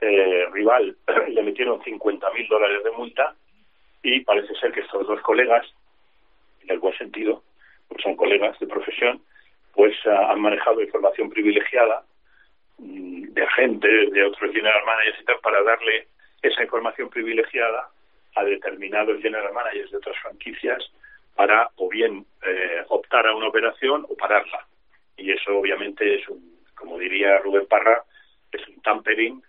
[0.00, 0.96] eh, rival,
[1.28, 3.34] le metieron 50 mil dólares de multa
[4.02, 5.66] y parece ser que estos dos colegas,
[6.62, 7.42] en el buen sentido,
[7.88, 9.22] pues son colegas de profesión,
[9.74, 12.04] pues ah, han manejado información privilegiada
[12.78, 16.08] mm, de agentes, de otros general managers y tal, para darle
[16.42, 17.88] esa información privilegiada
[18.36, 20.82] a determinados general managers de otras franquicias
[21.36, 24.66] para o bien eh, optar a una operación o pararla.
[25.16, 28.04] Y eso obviamente es un, como diría Rubén Parra,
[28.52, 29.42] es un tampering,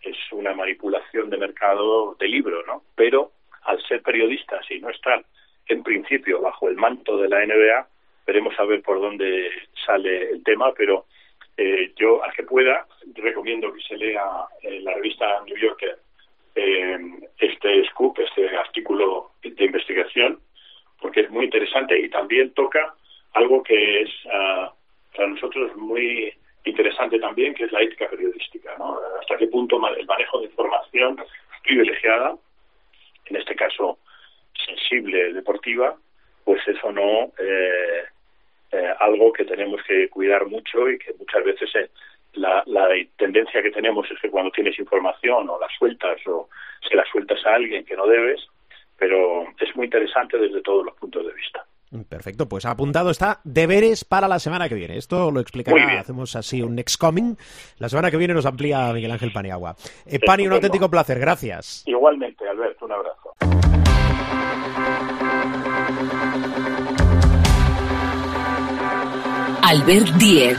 [0.00, 2.82] es una manipulación de mercado de libro, ¿no?
[2.94, 5.24] Pero al ser periodistas y no estar
[5.68, 7.88] en principio bajo el manto de la NBA,
[8.26, 9.50] veremos a ver por dónde
[9.86, 11.06] sale el tema, pero
[11.56, 14.24] eh, yo, al que pueda, recomiendo que se lea
[14.62, 15.98] en la revista New Yorker
[16.54, 16.98] eh,
[17.38, 20.40] este scoop, este artículo de investigación,
[21.02, 22.94] porque es muy interesante y también toca
[23.34, 24.70] algo que es uh,
[25.14, 26.32] para nosotros muy
[26.64, 28.98] interesante también, que es la ética periodística, ¿no?
[29.20, 31.16] Hasta qué punto el manejo de información
[31.62, 32.36] privilegiada,
[33.26, 33.98] en este caso
[34.66, 35.96] sensible, deportiva,
[36.44, 38.04] pues eso no eh,
[38.72, 41.90] eh, algo que tenemos que cuidar mucho y que muchas veces eh,
[42.34, 46.48] la, la, tendencia que tenemos es que cuando tienes información o la sueltas o
[46.88, 48.46] se la sueltas a alguien que no debes,
[49.02, 51.66] pero es muy interesante desde todos los puntos de vista.
[52.08, 54.96] Perfecto, pues apuntado está deberes para la semana que viene.
[54.96, 57.34] Esto lo explicará, hacemos así un next coming.
[57.78, 59.74] La semana que viene nos amplía Miguel Ángel Paniagua.
[60.06, 61.82] Eh, Pani, un auténtico placer, gracias.
[61.84, 63.34] Igualmente, Alberto, un abrazo.
[69.62, 70.58] Albert Diez.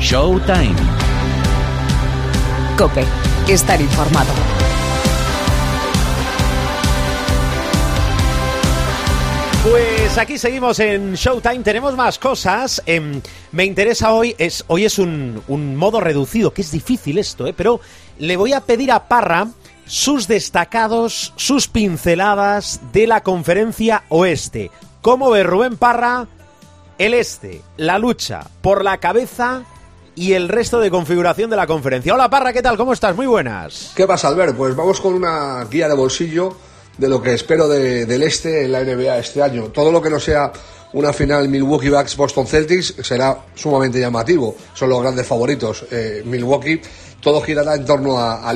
[0.00, 0.74] Showtime.
[2.76, 3.04] Cope,
[3.48, 4.32] estar informado.
[10.08, 12.82] Pues aquí seguimos en Showtime, tenemos más cosas.
[12.86, 13.20] Em,
[13.52, 14.34] me interesa hoy,
[14.68, 17.52] hoy es un, un modo reducido, que es difícil esto, ¿eh?
[17.54, 17.78] pero
[18.18, 19.48] le voy a pedir a Parra
[19.84, 24.70] sus destacados, sus pinceladas de la conferencia oeste.
[25.02, 26.26] ¿Cómo ve Rubén Parra
[26.96, 29.64] el este, la lucha por la cabeza
[30.14, 32.14] y el resto de configuración de la conferencia?
[32.14, 32.78] Hola Parra, ¿qué tal?
[32.78, 33.14] ¿Cómo estás?
[33.14, 33.92] Muy buenas.
[33.94, 34.56] ¿Qué pasa, Albert?
[34.56, 36.56] Pues vamos con una guía de bolsillo
[36.98, 39.64] de lo que espero de- del este en la NBA este año.
[39.68, 40.52] Todo lo que no sea
[40.92, 44.56] una final Milwaukee Bucks Boston Celtics será sumamente llamativo.
[44.74, 45.84] Son los grandes favoritos.
[45.90, 46.80] Eh, Milwaukee
[47.20, 48.54] todo girará en torno a, a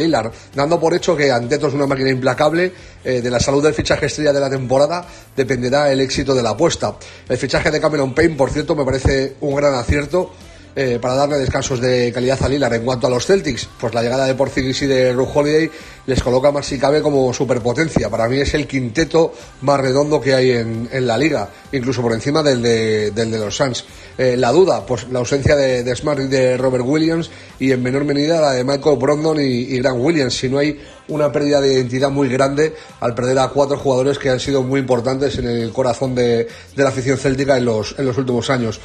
[0.55, 2.72] dando por hecho que Anteto es una máquina implacable.
[3.05, 5.05] eh, de la salud del fichaje estrella de la temporada
[5.36, 6.95] dependerá el éxito de la apuesta.
[7.28, 10.30] El fichaje de Cameron Payne, por cierto, me parece un gran acierto
[10.74, 12.74] eh, para darle descansos de calidad a Lillard.
[12.74, 15.70] En cuanto a los Celtics, pues la llegada de Porzingis y de Ru Holiday
[16.06, 18.08] les coloca más si cabe como superpotencia.
[18.08, 22.42] Para mí es el quinteto más redondo que hay en, la liga, incluso por encima
[22.42, 23.84] del de, del de los Suns.
[24.16, 27.82] Eh, la duda, pues la ausencia de, de Smart y de Robert Williams y en
[27.82, 30.34] menor medida la de Michael Brogdon y, Grant Williams.
[30.34, 34.30] Si no hay una pérdida de identidad muy grande al perder a cuatro jugadores que
[34.30, 38.06] han sido muy importantes en el corazón de, de la afición céltica en los, en
[38.06, 38.80] los últimos años.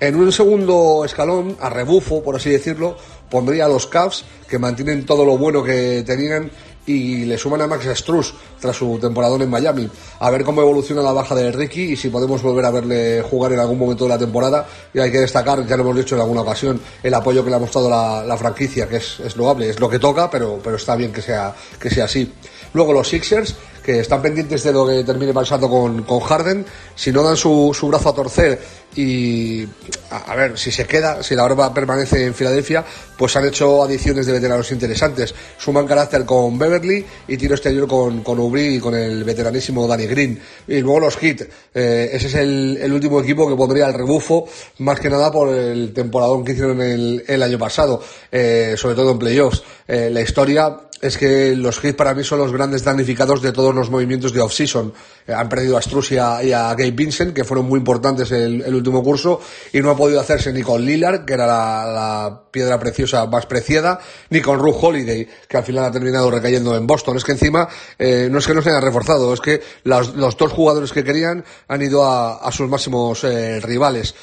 [0.00, 2.96] En un segundo escalón, a rebufo, por así decirlo,
[3.30, 6.50] pondría a los Cavs, que mantienen todo lo bueno que tenían
[6.86, 9.88] y le suman a Max Struz tras su temporada en Miami.
[10.18, 13.52] A ver cómo evoluciona la baja de Ricky y si podemos volver a verle jugar
[13.52, 14.66] en algún momento de la temporada.
[14.92, 17.56] Y hay que destacar, ya lo hemos dicho en alguna ocasión, el apoyo que le
[17.56, 20.76] ha mostrado la, la franquicia, que es, es loable, es lo que toca, pero, pero
[20.76, 22.30] está bien que sea, que sea así.
[22.74, 26.66] Luego los Sixers, que están pendientes de lo que termine pasando con, con Harden,
[26.96, 28.60] si no dan su, su brazo a torcer
[28.96, 29.66] y
[30.10, 32.84] a, ver si se queda, si la barba permanece en Filadelfia,
[33.16, 35.34] pues han hecho adiciones de veteranos interesantes.
[35.58, 40.40] Suman carácter con Beverly y tiro exterior con, con y con el veteranísimo Danny Green.
[40.68, 41.42] Y luego los Heat,
[41.74, 44.46] eh, ese es el, último equipo que pondría el rebufo,
[44.78, 49.18] más que nada por el temporadón que hicieron el, año pasado, eh, sobre todo en
[49.18, 49.62] playoffs.
[49.86, 53.74] Eh, la historia es que los Heat para mí son los grandes damnificados de todos
[53.74, 54.92] los movimientos de off-season.
[55.28, 58.62] Han perdido a Struz y a, y a Gabe Vincent, que fueron muy importantes el,
[58.62, 59.40] el último curso,
[59.72, 63.98] y no ha podido hacerse ni con Lillard, que era la, piedra preciosa más preciada,
[64.30, 67.16] ni con Ru Holiday, que al final ha terminado recayendo en Boston.
[67.16, 67.68] Es que encima,
[67.98, 71.02] eh, no es que no se hayan reforzado, es que los, los dos jugadores que
[71.02, 74.14] querían han ido a, a sus máximos eh, rivales.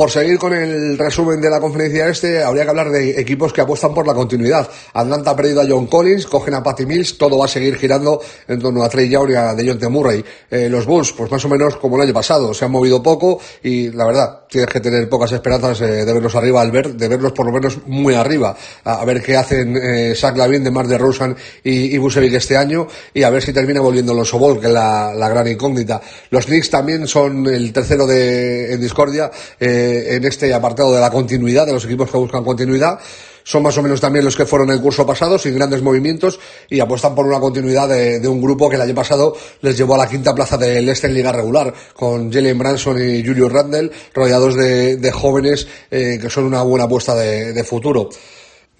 [0.00, 3.60] Por seguir con el resumen de la conferencia este, habría que hablar de equipos que
[3.60, 4.66] apuestan por la continuidad.
[4.94, 8.18] Atlanta ha perdido a John Collins, cogen a Patty Mills, todo va a seguir girando
[8.48, 10.24] en torno a Trey Young y a DeJounte Murray.
[10.50, 13.40] Eh, los Bulls, pues más o menos como el año pasado, se han movido poco
[13.62, 17.06] y la verdad, tienes que tener pocas esperanzas eh, de verlos arriba al ver, de
[17.06, 18.56] verlos por lo menos muy arriba.
[18.84, 22.56] A, ver qué hacen eh, Zach Lavin de Mar de Rosen y, y Busevic este
[22.56, 26.00] año y a ver si termina volviendo los Ball, que es la, la gran incógnita.
[26.30, 29.30] Los Knicks también son el tercero de, en discordia.
[29.60, 32.98] Eh, en este apartado de la continuidad, de los equipos que buscan continuidad.
[33.42, 36.38] Son más o menos también los que fueron el curso pasado, sin grandes movimientos,
[36.68, 39.98] y apuestan por una continuidad de, un grupo que el año pasado les llevó a
[39.98, 44.56] la quinta plaza del este en liga regular, con Jalen Branson y Julius Randle, rodeados
[44.56, 48.10] de, jóvenes eh, que son una buena apuesta de futuro.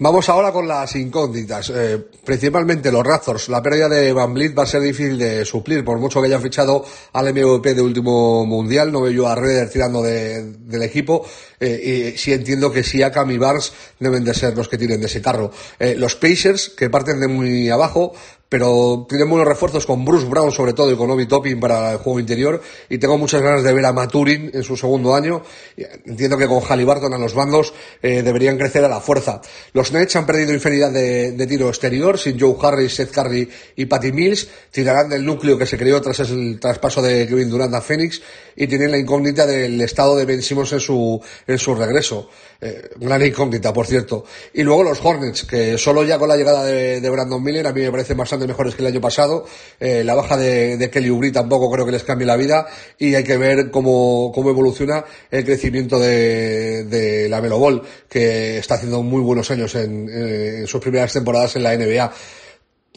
[0.03, 3.49] Vamos ahora con las incógnitas, eh, principalmente los Raptors.
[3.49, 6.41] La pérdida de Van Vliet va a ser difícil de suplir, por mucho que hayan
[6.41, 6.83] fichado
[7.13, 8.91] al MVP de último mundial.
[8.91, 11.23] No veo yo a Reder tirando de, del equipo.
[11.59, 15.05] Eh, y sí entiendo que Siakam y Barnes deben de ser los que tiren de
[15.05, 15.51] ese carro.
[15.77, 18.13] Eh, los Pacers, que parten de muy abajo,
[18.51, 21.99] pero tienen buenos refuerzos con Bruce Brown sobre todo y con Obi Toppin para el
[21.99, 25.41] juego interior y tengo muchas ganas de ver a Maturin en su segundo año.
[25.77, 29.39] Entiendo que con Halliburton a los bandos eh, deberían crecer a la fuerza.
[29.71, 33.85] Los Nets han perdido infinidad de, de tiro exterior sin Joe Harris, Seth Curry y
[33.85, 34.49] Patty Mills.
[34.69, 38.21] Tirarán del núcleo que se creó tras el traspaso de Kevin Durant a Phoenix
[38.57, 42.27] y tienen la incógnita del estado de Ben Simmons en su, en su regreso.
[42.59, 44.25] Eh, gran incógnita por cierto.
[44.53, 47.71] Y luego los Hornets que solo ya con la llegada de, de Brandon Miller a
[47.71, 49.45] mí me parece bastante mejores que el año pasado.
[49.79, 52.67] Eh, la baja de, Kelly Oubre tampoco creo que les cambie la vida
[52.97, 58.75] y hay que ver cómo, cómo evoluciona el crecimiento de, la Melo Ball, que está
[58.75, 62.11] haciendo muy buenos años en, en sus primeras temporadas en la NBA.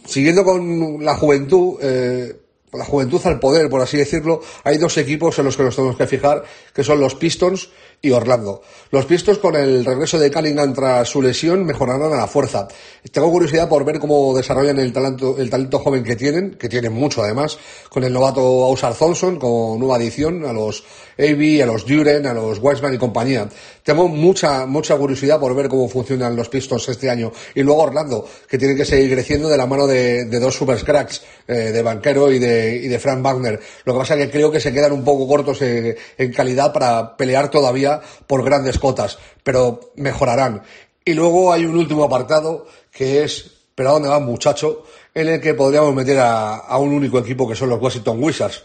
[0.06, 2.36] Siguiendo con la juventud, eh,
[2.72, 5.96] la juventud al poder, por así decirlo, hay dos equipos en los que nos tenemos
[5.96, 7.70] que fijar, que son los Pistons
[8.00, 8.62] y Orlando.
[8.90, 12.68] Los pistos con el regreso de Cunningham tras su lesión mejorarán a la fuerza.
[13.10, 16.92] Tengo curiosidad por ver cómo desarrollan el talento, el talento joven que tienen, que tienen
[16.92, 20.84] mucho además, con el novato Ausar Thompson, con nueva adición a los
[21.18, 23.48] AB, a los Duren, a los Weisman y compañía.
[23.82, 27.32] Tengo mucha, mucha curiosidad por ver cómo funcionan los Pistons este año.
[27.54, 31.22] Y luego Orlando, que tiene que seguir creciendo de la mano de, dos super cracks,
[31.46, 33.60] eh, de Banquero y de, y de Frank Wagner.
[33.84, 36.72] Lo que pasa es que creo que se quedan un poco cortos en, en calidad
[36.72, 37.83] para pelear todavía
[38.26, 40.62] por grandes cotas, pero mejorarán.
[41.04, 44.84] Y luego hay un último apartado que es, pero ¿a dónde va muchacho?
[45.14, 48.62] En el que podríamos meter a, a un único equipo que son los Washington Wizards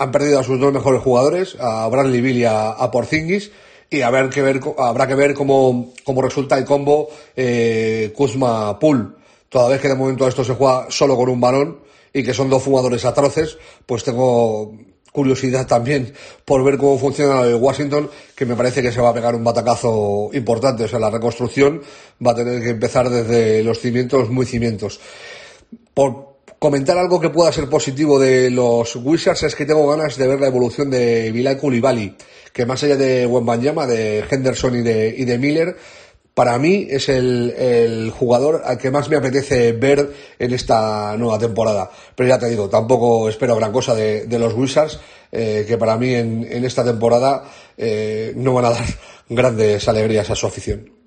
[0.00, 3.50] han perdido a sus dos mejores jugadores, a Bradley Bill y a, Porzingis,
[3.90, 8.78] y a ver que ver, habrá que ver cómo, cómo resulta el combo eh, Kuzma
[8.78, 9.18] Pool.
[9.50, 11.80] Toda vez que de momento esto se juega solo con un balón
[12.14, 14.72] y que son dos jugadores atroces, pues tengo
[15.12, 16.12] curiosidad también
[16.44, 19.44] por ver cómo funciona el Washington, que me parece que se va a pegar un
[19.44, 20.84] batacazo importante.
[20.84, 21.82] O sea, la reconstrucción
[22.24, 25.00] va a tener que empezar desde los cimientos muy cimientos.
[25.94, 26.30] Por,
[26.60, 30.38] comentar algo que pueda ser positivo de los Wizards es que tengo ganas de ver
[30.38, 32.14] la evolución de Bilal Koulibaly,
[32.52, 35.76] que más allá de Wembanyama, de Henderson y de, y de Miller,
[36.34, 41.90] para mí es el, jugador al que más me apetece ver en esta nueva temporada.
[42.14, 45.00] Pero ya te digo, tampoco espero gran cosa de, los Wizards,
[45.32, 47.44] eh, que para mí en, esta temporada
[47.76, 48.84] eh, no van a dar
[49.28, 50.99] grandes alegrías a su afición.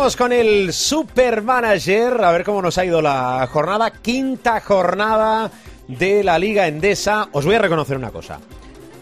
[0.00, 5.50] Vamos con el Supermanager, a ver cómo nos ha ido la jornada, quinta jornada
[5.88, 7.28] de la Liga Endesa.
[7.32, 8.40] Os voy a reconocer una cosa.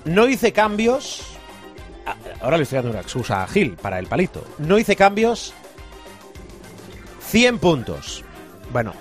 [0.07, 1.23] No hice cambios.
[2.05, 4.45] Ah, ahora le estoy dando una excusa a Gil para el palito.
[4.59, 5.55] No hice cambios.
[7.29, 8.25] 100 puntos.
[8.73, 8.93] Bueno,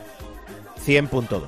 [0.85, 1.41] 100.2.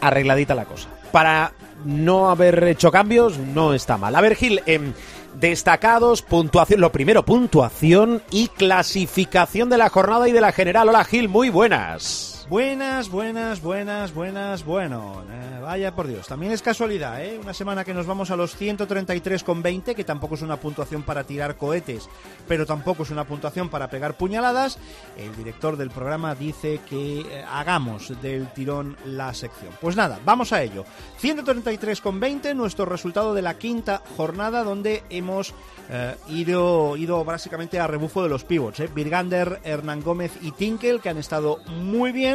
[0.00, 0.90] Arregladita la cosa.
[1.10, 4.14] Para no haber hecho cambios, no está mal.
[4.14, 4.92] A ver, Gil, eh,
[5.34, 10.88] destacados, puntuación, lo primero, puntuación y clasificación de la jornada y de la general.
[10.88, 12.33] Hola Gil, muy buenas.
[12.48, 17.38] Buenas, buenas, buenas, buenas, bueno, eh, vaya por Dios, también es casualidad, ¿eh?
[17.42, 21.56] Una semana que nos vamos a los 133,20, que tampoco es una puntuación para tirar
[21.56, 22.06] cohetes,
[22.46, 24.78] pero tampoco es una puntuación para pegar puñaladas.
[25.16, 29.72] El director del programa dice que eh, hagamos del tirón la sección.
[29.80, 30.84] Pues nada, vamos a ello.
[31.22, 35.54] 133,20, nuestro resultado de la quinta jornada, donde hemos
[35.88, 38.80] eh, ido, ido básicamente a rebufo de los pivots.
[38.80, 38.90] Eh.
[38.94, 42.33] Virgander, Hernán Gómez y Tinkel, que han estado muy bien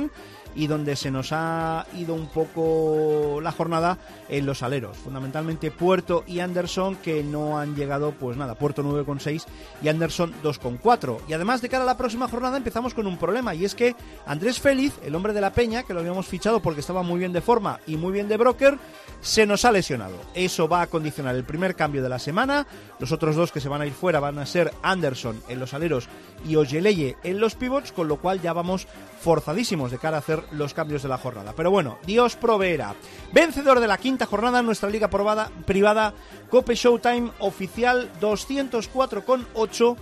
[0.55, 3.97] y donde se nos ha ido un poco la jornada
[4.29, 4.97] en los aleros.
[4.97, 9.45] Fundamentalmente Puerto y Anderson que no han llegado, pues nada, Puerto 9,6
[9.81, 11.19] y Anderson 2,4.
[11.27, 13.95] Y además de cara a la próxima jornada empezamos con un problema y es que
[14.25, 17.33] Andrés Félix, el hombre de la Peña, que lo habíamos fichado porque estaba muy bien
[17.33, 18.77] de forma y muy bien de broker,
[19.21, 20.15] se nos ha lesionado.
[20.33, 22.65] Eso va a condicionar el primer cambio de la semana.
[22.99, 25.73] Los otros dos que se van a ir fuera van a ser Anderson en los
[25.73, 26.07] aleros
[26.47, 28.87] y Ojeleye en los pivots, con lo cual ya vamos
[29.19, 31.53] forzadísimos de cara a hacer los cambios de la jornada.
[31.55, 32.95] Pero bueno, Dios proveerá.
[33.33, 36.13] Vencedor de la quinta jornada nuestra liga probada, privada
[36.49, 39.97] Cope Showtime oficial 204,8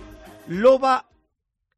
[0.48, 1.06] Loba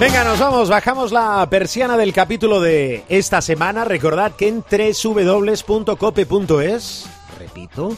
[0.00, 3.84] Venga, nos vamos, bajamos la persiana del capítulo de esta semana.
[3.84, 4.64] Recordad que en
[5.12, 7.06] www.cope.es,
[7.38, 7.94] repito,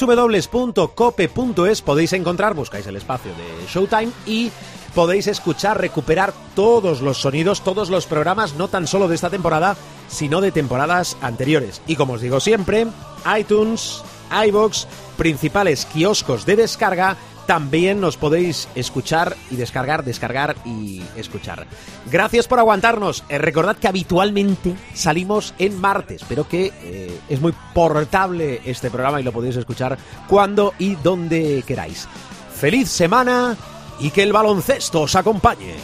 [0.00, 4.50] www.cope.es podéis encontrar, buscáis el espacio de Showtime y
[4.94, 9.76] podéis escuchar, recuperar todos los sonidos, todos los programas, no tan solo de esta temporada,
[10.08, 11.82] sino de temporadas anteriores.
[11.86, 12.86] Y como os digo siempre,
[13.38, 14.02] iTunes,
[14.46, 21.66] iBox, principales kioscos de descarga, también nos podéis escuchar y descargar, descargar y escuchar.
[22.10, 23.24] Gracias por aguantarnos.
[23.28, 29.20] Eh, recordad que habitualmente salimos en martes, pero que eh, es muy portable este programa
[29.20, 29.96] y lo podéis escuchar
[30.28, 32.08] cuando y donde queráis.
[32.54, 33.56] Feliz semana
[34.00, 35.74] y que el baloncesto os acompañe.